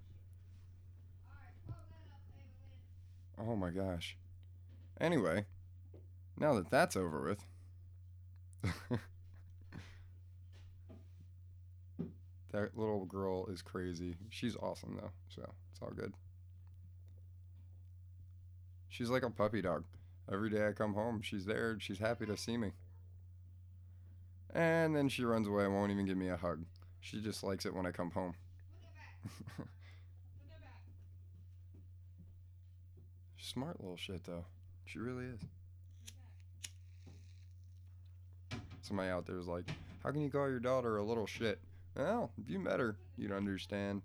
Oh 3.39 3.57
my 3.57 3.71
gosh. 3.71 4.17
Anyway, 5.01 5.47
now 6.39 6.55
that 6.55 6.71
that's 6.71 6.97
over 6.97 7.21
with, 7.23 7.45
that 12.53 12.79
little 12.79 13.05
girl 13.07 13.47
is 13.47 13.61
crazy. 13.61 14.17
She's 14.31 14.57
awesome 14.57 14.97
though, 15.01 15.11
so 15.29 15.43
it's 15.73 15.83
all 15.83 15.91
good. 15.91 16.15
She's 18.89 19.11
like 19.11 19.25
a 19.25 19.31
puppy 19.31 19.61
dog. 19.61 19.83
Every 20.33 20.49
day 20.49 20.69
I 20.69 20.73
come 20.73 20.95
home, 20.95 21.21
she's 21.23 21.45
there 21.45 21.77
she's 21.81 21.99
happy 21.99 22.27
to 22.27 22.37
see 22.37 22.57
me. 22.57 22.71
And 24.55 24.95
then 24.95 25.09
she 25.09 25.25
runs 25.25 25.49
away 25.49 25.65
and 25.65 25.75
won't 25.75 25.91
even 25.91 26.07
give 26.07 26.17
me 26.17 26.29
a 26.29 26.37
hug. 26.37 26.65
She 27.05 27.21
just 27.21 27.45
likes 27.45 27.67
it 27.67 27.75
when 27.75 27.85
I 27.85 27.91
come 27.91 28.11
home. 28.11 28.35
Smart 33.39 33.79
little 33.79 33.99
shit 33.99 34.25
though. 34.25 34.47
She 34.87 34.99
really 34.99 35.27
is. 35.27 35.41
Somebody 38.81 39.11
out 39.11 39.27
there 39.27 39.37
is 39.39 39.47
like, 39.47 39.67
how 40.03 40.13
can 40.13 40.23
you 40.23 40.31
call 40.31 40.49
your 40.49 40.61
daughter 40.61 40.97
a 40.97 41.05
little 41.05 41.27
shit? 41.27 41.61
Well, 41.95 42.31
if 42.43 42.49
you 42.49 42.59
met 42.59 42.81
her, 42.81 42.97
you'd 43.19 43.33
understand. 43.33 44.01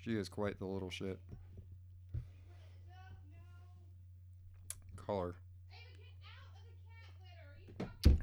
She 0.00 0.14
is 0.16 0.28
quite 0.28 0.60
the 0.60 0.66
little 0.66 0.90
shit. 0.90 1.18
Call 5.04 5.22
her. 5.22 5.34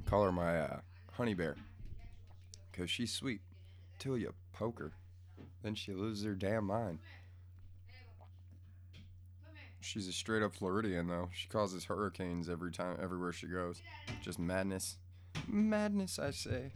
Call 0.05 0.23
her 0.23 0.31
my 0.31 0.57
uh, 0.61 0.79
honey 1.11 1.33
bear. 1.33 1.57
Because 2.71 2.89
she's 2.89 3.11
sweet. 3.11 3.41
Till 3.99 4.17
you 4.17 4.33
poke 4.53 4.79
her. 4.79 4.93
Then 5.63 5.75
she 5.75 5.93
loses 5.93 6.25
her 6.25 6.33
damn 6.33 6.65
mind. 6.65 6.99
She's 9.79 10.07
a 10.07 10.13
straight 10.13 10.43
up 10.43 10.53
Floridian 10.53 11.07
though. 11.07 11.29
She 11.33 11.47
causes 11.47 11.85
hurricanes 11.85 12.49
every 12.49 12.71
time, 12.71 12.97
everywhere 13.01 13.33
she 13.33 13.47
goes. 13.47 13.81
Just 14.21 14.39
madness. 14.39 14.97
Madness, 15.47 16.19
I 16.19 16.31
say. 16.31 16.71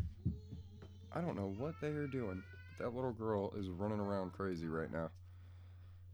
I 1.11 1.21
don't 1.21 1.37
know 1.37 1.53
what 1.57 1.75
they 1.81 1.89
are 1.89 2.07
doing. 2.07 2.43
But 2.77 2.83
that 2.83 2.95
little 2.95 3.13
girl 3.13 3.53
is 3.57 3.69
running 3.69 3.99
around 3.99 4.33
crazy 4.33 4.67
right 4.67 4.91
now. 4.91 5.09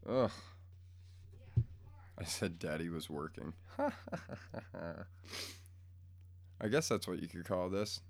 Ugh. 0.07 0.31
I 2.19 2.23
said 2.23 2.59
daddy 2.59 2.89
was 2.89 3.09
working. 3.09 3.53
I 3.79 3.91
guess 6.69 6.89
that's 6.89 7.07
what 7.07 7.21
you 7.21 7.27
could 7.27 7.45
call 7.45 7.69
this. 7.69 8.01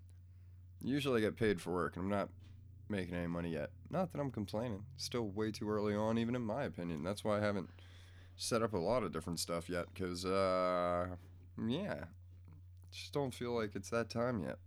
Usually 0.83 1.21
I 1.21 1.25
get 1.25 1.37
paid 1.37 1.61
for 1.61 1.71
work, 1.71 1.95
and 1.95 2.05
I'm 2.05 2.09
not 2.09 2.29
making 2.89 3.15
any 3.15 3.27
money 3.27 3.49
yet. 3.51 3.69
Not 3.89 4.11
that 4.11 4.19
I'm 4.19 4.31
complaining. 4.31 4.83
Still 4.97 5.27
way 5.29 5.51
too 5.51 5.69
early 5.69 5.95
on, 5.95 6.17
even 6.17 6.35
in 6.35 6.41
my 6.41 6.63
opinion. 6.63 7.03
That's 7.03 7.23
why 7.23 7.37
I 7.37 7.41
haven't 7.41 7.69
set 8.35 8.61
up 8.61 8.73
a 8.73 8.77
lot 8.77 9.03
of 9.03 9.11
different 9.11 9.39
stuff 9.39 9.69
yet, 9.69 9.85
because, 9.93 10.25
uh, 10.25 11.07
yeah. 11.67 12.05
Just 12.91 13.13
don't 13.13 13.33
feel 13.33 13.53
like 13.53 13.75
it's 13.75 13.89
that 13.91 14.09
time 14.09 14.43
yet. 14.43 14.57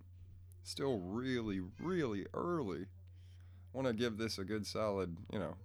Still 0.63 0.99
really, 1.01 1.61
really 1.79 2.27
early. 2.33 2.87
Want 3.73 3.87
to 3.87 3.93
give 3.93 4.17
this 4.17 4.39
a 4.39 4.45
good 4.45 4.67
solid, 4.67 5.17
you 5.33 5.39
know, 5.39 5.57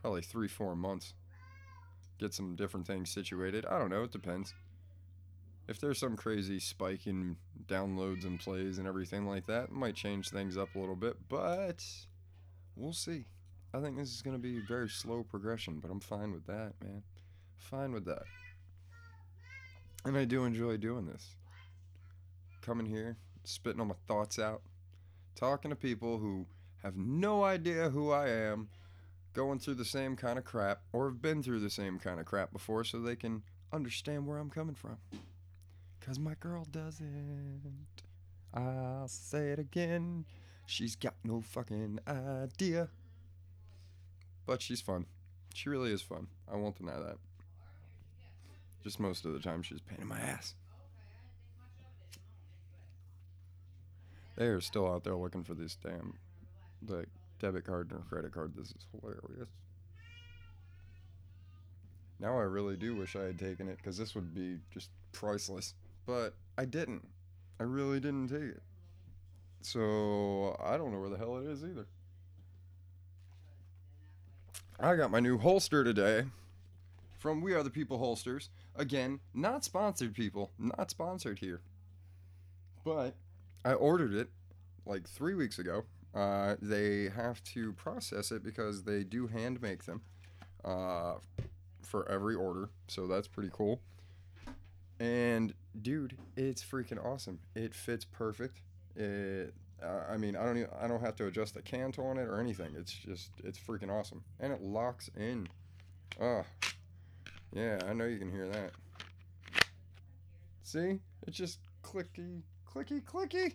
probably 0.00 0.22
three, 0.22 0.48
four 0.48 0.74
months. 0.74 1.14
Get 2.18 2.32
some 2.32 2.56
different 2.56 2.86
things 2.86 3.10
situated. 3.10 3.66
I 3.66 3.78
don't 3.78 3.90
know, 3.90 4.04
it 4.04 4.12
depends. 4.12 4.54
If 5.66 5.80
there's 5.80 5.98
some 5.98 6.16
crazy 6.16 6.60
spike 6.60 7.06
in 7.06 7.36
downloads 7.66 8.24
and 8.24 8.38
plays 8.38 8.78
and 8.78 8.86
everything 8.86 9.26
like 9.26 9.46
that, 9.46 9.64
it 9.64 9.72
might 9.72 9.94
change 9.94 10.28
things 10.28 10.58
up 10.58 10.74
a 10.74 10.78
little 10.78 10.96
bit, 10.96 11.16
but 11.28 11.82
we'll 12.76 12.92
see. 12.92 13.24
I 13.72 13.80
think 13.80 13.96
this 13.96 14.14
is 14.14 14.22
going 14.22 14.36
to 14.36 14.42
be 14.42 14.60
very 14.60 14.88
slow 14.88 15.22
progression, 15.22 15.80
but 15.80 15.90
I'm 15.90 16.00
fine 16.00 16.32
with 16.32 16.46
that, 16.46 16.74
man. 16.82 17.02
Fine 17.56 17.92
with 17.92 18.04
that. 18.04 18.24
And 20.04 20.18
I 20.18 20.26
do 20.26 20.44
enjoy 20.44 20.76
doing 20.76 21.06
this. 21.06 21.34
Coming 22.60 22.86
here, 22.86 23.16
spitting 23.44 23.80
all 23.80 23.86
my 23.86 23.94
thoughts 24.06 24.38
out, 24.38 24.60
talking 25.34 25.70
to 25.70 25.76
people 25.76 26.18
who 26.18 26.46
have 26.82 26.96
no 26.96 27.42
idea 27.42 27.88
who 27.88 28.10
I 28.10 28.28
am, 28.28 28.68
going 29.32 29.58
through 29.58 29.74
the 29.74 29.84
same 29.84 30.14
kind 30.14 30.38
of 30.38 30.44
crap, 30.44 30.82
or 30.92 31.06
have 31.06 31.22
been 31.22 31.42
through 31.42 31.60
the 31.60 31.70
same 31.70 31.98
kind 31.98 32.20
of 32.20 32.26
crap 32.26 32.52
before 32.52 32.84
so 32.84 33.00
they 33.00 33.16
can 33.16 33.42
understand 33.72 34.26
where 34.26 34.38
I'm 34.38 34.50
coming 34.50 34.74
from. 34.74 34.98
Cause 36.04 36.18
my 36.18 36.34
girl 36.38 36.66
doesn't. 36.70 38.02
I'll 38.52 39.08
say 39.08 39.48
it 39.48 39.58
again. 39.58 40.26
She's 40.66 40.96
got 40.96 41.14
no 41.24 41.40
fucking 41.40 41.98
idea. 42.06 42.88
But 44.46 44.60
she's 44.60 44.82
fun. 44.82 45.06
She 45.54 45.70
really 45.70 45.92
is 45.92 46.02
fun. 46.02 46.26
I 46.52 46.56
won't 46.56 46.76
deny 46.76 46.98
that. 46.98 47.16
Just 48.82 49.00
most 49.00 49.24
of 49.24 49.32
the 49.32 49.38
time, 49.38 49.62
she's 49.62 49.80
pain 49.80 49.98
in 50.02 50.06
my 50.06 50.18
ass. 50.20 50.54
They 54.36 54.46
are 54.46 54.60
still 54.60 54.86
out 54.92 55.04
there 55.04 55.16
looking 55.16 55.44
for 55.44 55.54
this 55.54 55.76
damn 55.82 56.14
like 56.86 57.08
debit 57.40 57.64
card 57.64 57.92
or 57.92 58.00
credit 58.10 58.32
card. 58.32 58.52
This 58.54 58.68
is 58.68 58.86
hilarious. 59.00 59.48
Now 62.20 62.38
I 62.38 62.42
really 62.42 62.76
do 62.76 62.94
wish 62.94 63.16
I 63.16 63.22
had 63.22 63.38
taken 63.38 63.68
it 63.68 63.78
because 63.78 63.96
this 63.96 64.14
would 64.14 64.34
be 64.34 64.58
just 64.70 64.90
priceless. 65.12 65.74
But 66.06 66.34
I 66.58 66.64
didn't. 66.64 67.06
I 67.58 67.64
really 67.64 68.00
didn't 68.00 68.28
take 68.28 68.42
it. 68.42 68.62
So 69.60 70.56
I 70.62 70.76
don't 70.76 70.92
know 70.92 71.00
where 71.00 71.08
the 71.08 71.16
hell 71.16 71.38
it 71.38 71.46
is 71.46 71.64
either. 71.64 71.86
I 74.78 74.96
got 74.96 75.10
my 75.10 75.20
new 75.20 75.38
holster 75.38 75.84
today 75.84 76.24
from 77.18 77.40
We 77.40 77.54
Are 77.54 77.62
the 77.62 77.70
People 77.70 77.98
Holsters. 77.98 78.50
Again, 78.76 79.20
not 79.32 79.64
sponsored, 79.64 80.14
people. 80.14 80.50
Not 80.58 80.90
sponsored 80.90 81.38
here. 81.38 81.60
But 82.84 83.14
I 83.64 83.72
ordered 83.72 84.12
it 84.12 84.28
like 84.84 85.08
three 85.08 85.34
weeks 85.34 85.58
ago. 85.58 85.84
Uh, 86.14 86.56
they 86.60 87.08
have 87.08 87.42
to 87.44 87.72
process 87.72 88.30
it 88.30 88.44
because 88.44 88.82
they 88.82 89.04
do 89.04 89.26
hand 89.26 89.62
make 89.62 89.84
them 89.84 90.02
uh, 90.64 91.14
for 91.80 92.08
every 92.10 92.34
order. 92.34 92.68
So 92.88 93.06
that's 93.06 93.26
pretty 93.26 93.50
cool. 93.52 93.80
And 95.00 95.54
dude, 95.80 96.16
it's 96.36 96.62
freaking 96.62 97.04
awesome. 97.04 97.40
It 97.54 97.74
fits 97.74 98.04
perfect. 98.04 98.60
It, 98.96 99.54
I 99.82 100.16
mean, 100.16 100.36
I 100.36 100.44
don't 100.44 100.56
even, 100.58 100.70
I 100.80 100.86
don't 100.86 101.00
have 101.00 101.16
to 101.16 101.26
adjust 101.26 101.54
the 101.54 101.62
cant 101.62 101.98
on 101.98 102.16
it 102.16 102.28
or 102.28 102.40
anything. 102.40 102.74
It's 102.76 102.92
just 102.92 103.30
it's 103.42 103.58
freaking 103.58 103.90
awesome, 103.90 104.22
and 104.40 104.52
it 104.52 104.62
locks 104.62 105.10
in. 105.16 105.48
Oh, 106.20 106.44
yeah, 107.52 107.80
I 107.86 107.92
know 107.92 108.04
you 108.04 108.18
can 108.18 108.30
hear 108.30 108.48
that. 108.48 108.70
See, 110.62 111.00
it's 111.26 111.36
just 111.36 111.58
clicky, 111.82 112.42
clicky, 112.72 113.02
clicky, 113.02 113.54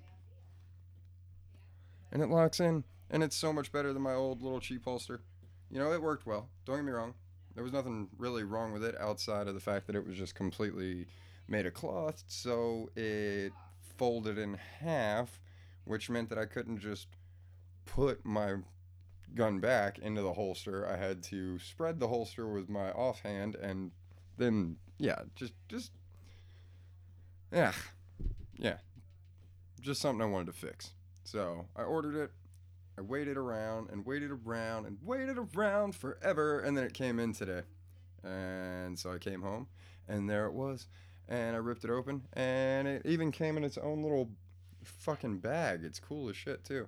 and 2.11 2.21
it 2.21 2.29
locks 2.29 2.59
in, 2.59 2.83
and 3.09 3.23
it's 3.23 3.35
so 3.35 3.51
much 3.51 3.71
better 3.71 3.93
than 3.93 4.01
my 4.01 4.13
old 4.13 4.41
little 4.41 4.59
cheap 4.59 4.85
holster. 4.85 5.21
You 5.71 5.79
know, 5.79 5.91
it 5.93 6.01
worked 6.01 6.25
well. 6.25 6.49
Don't 6.65 6.77
get 6.77 6.85
me 6.85 6.91
wrong. 6.91 7.13
There 7.55 7.63
was 7.63 7.73
nothing 7.73 8.09
really 8.17 8.43
wrong 8.43 8.71
with 8.71 8.83
it 8.83 8.95
outside 8.99 9.47
of 9.47 9.53
the 9.53 9.59
fact 9.59 9.87
that 9.87 9.95
it 9.95 10.05
was 10.05 10.17
just 10.17 10.35
completely 10.35 11.07
made 11.49 11.65
of 11.65 11.73
cloth, 11.73 12.23
so 12.27 12.89
it 12.95 13.51
folded 13.97 14.37
in 14.37 14.53
half, 14.79 15.41
which 15.85 16.09
meant 16.09 16.29
that 16.29 16.37
I 16.37 16.45
couldn't 16.45 16.79
just 16.79 17.07
put 17.85 18.25
my 18.25 18.55
gun 19.35 19.59
back 19.59 19.99
into 19.99 20.21
the 20.21 20.33
holster. 20.33 20.87
I 20.87 20.97
had 20.97 21.23
to 21.23 21.59
spread 21.59 21.99
the 21.99 22.07
holster 22.07 22.47
with 22.47 22.69
my 22.69 22.91
offhand 22.91 23.55
and 23.55 23.91
then 24.37 24.77
yeah, 24.97 25.21
just 25.35 25.53
just 25.67 25.91
yeah. 27.51 27.73
Yeah. 28.57 28.77
Just 29.81 30.01
something 30.01 30.21
I 30.21 30.29
wanted 30.29 30.47
to 30.47 30.53
fix. 30.53 30.91
So, 31.23 31.65
I 31.75 31.83
ordered 31.83 32.15
it. 32.15 32.31
I 32.97 33.01
waited 33.01 33.37
around 33.37 33.89
and 33.91 34.05
waited 34.05 34.31
around 34.31 34.85
and 34.85 34.97
waited 35.01 35.37
around 35.37 35.95
forever 35.95 36.59
and 36.59 36.75
then 36.77 36.83
it 36.83 36.93
came 36.93 37.17
in 37.19 37.33
today. 37.33 37.61
And 38.23 38.99
so 38.99 39.11
I 39.13 39.17
came 39.17 39.41
home 39.41 39.67
and 40.07 40.29
there 40.29 40.45
it 40.47 40.53
was 40.53 40.87
and 41.29 41.55
I 41.55 41.59
ripped 41.59 41.85
it 41.85 41.91
open, 41.91 42.23
and 42.33 42.87
it 42.87 43.03
even 43.05 43.31
came 43.31 43.55
in 43.55 43.63
its 43.63 43.77
own 43.77 44.01
little 44.01 44.31
fucking 44.83 45.39
bag. 45.39 45.81
It's 45.83 45.99
cool 45.99 46.27
as 46.27 46.35
shit 46.35 46.65
too. 46.65 46.87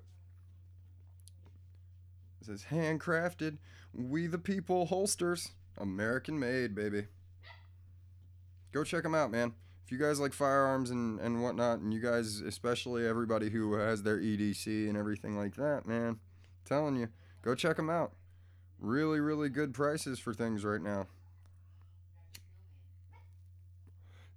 It 2.42 2.48
says 2.48 2.66
handcrafted, 2.72 3.60
we 3.94 4.26
the 4.26 4.40
people 4.40 4.88
holsters, 4.88 5.52
American 5.78 6.40
made, 6.40 6.74
baby. 6.74 7.06
Go 8.72 8.84
check 8.84 9.04
them 9.04 9.14
out, 9.14 9.32
man. 9.32 9.54
If 9.86 9.92
you 9.92 10.00
guys 10.00 10.20
like 10.20 10.34
firearms 10.34 10.90
and, 10.90 11.20
and 11.20 11.44
whatnot, 11.44 11.80
and 11.80 11.94
you 11.94 12.00
guys, 12.00 12.40
especially 12.40 13.06
everybody 13.06 13.50
who 13.50 13.74
has 13.74 14.02
their 14.02 14.18
EDC 14.18 14.88
and 14.88 14.98
everything 14.98 15.38
like 15.38 15.56
that, 15.56 15.86
man, 15.86 16.20
telling 16.66 16.96
you, 16.96 17.10
go 17.44 17.54
check 17.54 17.76
them 17.76 17.90
out. 17.90 18.14
Really, 18.80 19.20
really 19.20 19.50
good 19.50 19.74
prices 19.74 20.18
for 20.18 20.34
things 20.34 20.64
right 20.64 20.82
now. 20.82 21.08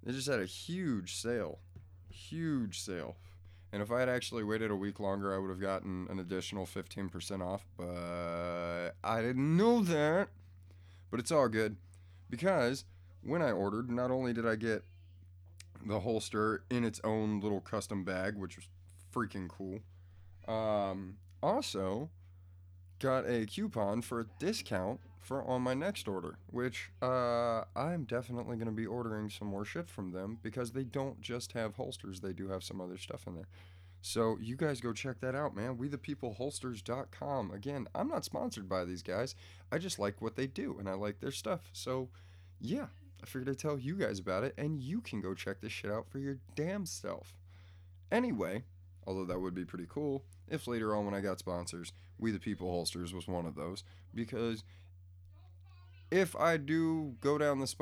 They 0.05 0.11
just 0.11 0.27
had 0.27 0.39
a 0.39 0.45
huge 0.45 1.15
sale. 1.15 1.59
Huge 2.09 2.79
sale. 2.79 3.17
And 3.73 3.81
if 3.81 3.91
I 3.91 3.99
had 3.99 4.07
actually 4.07 4.43
waited 4.43 4.71
a 4.71 4.75
week 4.75 4.99
longer, 4.99 5.33
I 5.33 5.37
would 5.37 5.49
have 5.49 5.59
gotten 5.59 6.07
an 6.09 6.19
additional 6.19 6.65
15% 6.65 7.41
off. 7.41 7.65
But 7.75 8.91
I 9.03 9.21
didn't 9.21 9.57
know 9.57 9.81
that. 9.83 10.29
But 11.09 11.19
it's 11.19 11.31
all 11.31 11.49
good. 11.49 11.75
Because 12.29 12.85
when 13.21 13.41
I 13.41 13.51
ordered, 13.51 13.89
not 13.89 14.11
only 14.11 14.31
did 14.31 14.47
I 14.47 14.55
get 14.55 14.83
the 15.85 15.99
holster 15.99 16.63
in 16.69 16.83
its 16.83 17.01
own 17.03 17.41
little 17.41 17.61
custom 17.61 18.03
bag, 18.03 18.35
which 18.35 18.55
was 18.55 18.67
freaking 19.13 19.49
cool, 19.49 19.79
um, 20.47 21.17
also 21.41 22.09
got 22.99 23.27
a 23.27 23.45
coupon 23.45 24.01
for 24.01 24.19
a 24.19 24.25
discount 24.39 24.99
for 25.25 25.43
on 25.43 25.61
my 25.63 25.73
next 25.73 26.07
order, 26.07 26.37
which 26.51 26.91
uh, 27.01 27.63
I'm 27.75 28.03
definitely 28.03 28.57
going 28.57 28.67
to 28.67 28.71
be 28.71 28.85
ordering 28.85 29.29
some 29.29 29.47
more 29.47 29.65
shit 29.65 29.89
from 29.89 30.11
them 30.11 30.37
because 30.43 30.71
they 30.71 30.83
don't 30.83 31.19
just 31.19 31.53
have 31.53 31.75
holsters, 31.75 32.19
they 32.19 32.31
do 32.31 32.49
have 32.49 32.63
some 32.63 32.79
other 32.79 32.97
stuff 32.97 33.25
in 33.25 33.33
there. 33.33 33.47
So 34.01 34.37
you 34.39 34.55
guys 34.55 34.81
go 34.81 34.93
check 34.93 35.19
that 35.21 35.33
out, 35.33 35.55
man. 35.55 35.77
We 35.77 35.87
the 35.87 35.97
people 35.97 36.35
holsters.com. 36.35 37.49
Again, 37.49 37.87
I'm 37.95 38.07
not 38.07 38.23
sponsored 38.23 38.69
by 38.69 38.85
these 38.85 39.01
guys. 39.01 39.33
I 39.71 39.79
just 39.79 39.97
like 39.97 40.21
what 40.21 40.35
they 40.35 40.45
do 40.45 40.77
and 40.77 40.87
I 40.87 40.93
like 40.93 41.19
their 41.19 41.31
stuff. 41.31 41.71
So, 41.73 42.09
yeah, 42.61 42.85
I 43.23 43.25
figured 43.25 43.49
I'd 43.49 43.57
tell 43.57 43.79
you 43.79 43.95
guys 43.95 44.19
about 44.19 44.43
it 44.43 44.53
and 44.59 44.79
you 44.79 45.01
can 45.01 45.21
go 45.21 45.33
check 45.33 45.59
this 45.59 45.71
shit 45.71 45.89
out 45.89 46.07
for 46.07 46.19
your 46.19 46.37
damn 46.55 46.85
self. 46.85 47.33
Anyway, 48.11 48.63
although 49.07 49.25
that 49.25 49.41
would 49.41 49.55
be 49.55 49.65
pretty 49.65 49.87
cool 49.89 50.23
if 50.47 50.67
later 50.67 50.95
on 50.95 51.05
when 51.05 51.15
I 51.15 51.21
got 51.21 51.39
sponsors, 51.39 51.91
We 52.19 52.29
the 52.29 52.39
People 52.39 52.69
Holsters 52.69 53.11
was 53.11 53.27
one 53.27 53.47
of 53.47 53.55
those 53.55 53.83
because 54.13 54.63
if 56.11 56.35
I 56.35 56.57
do 56.57 57.15
go 57.21 57.37
down 57.37 57.59
the 57.59 57.67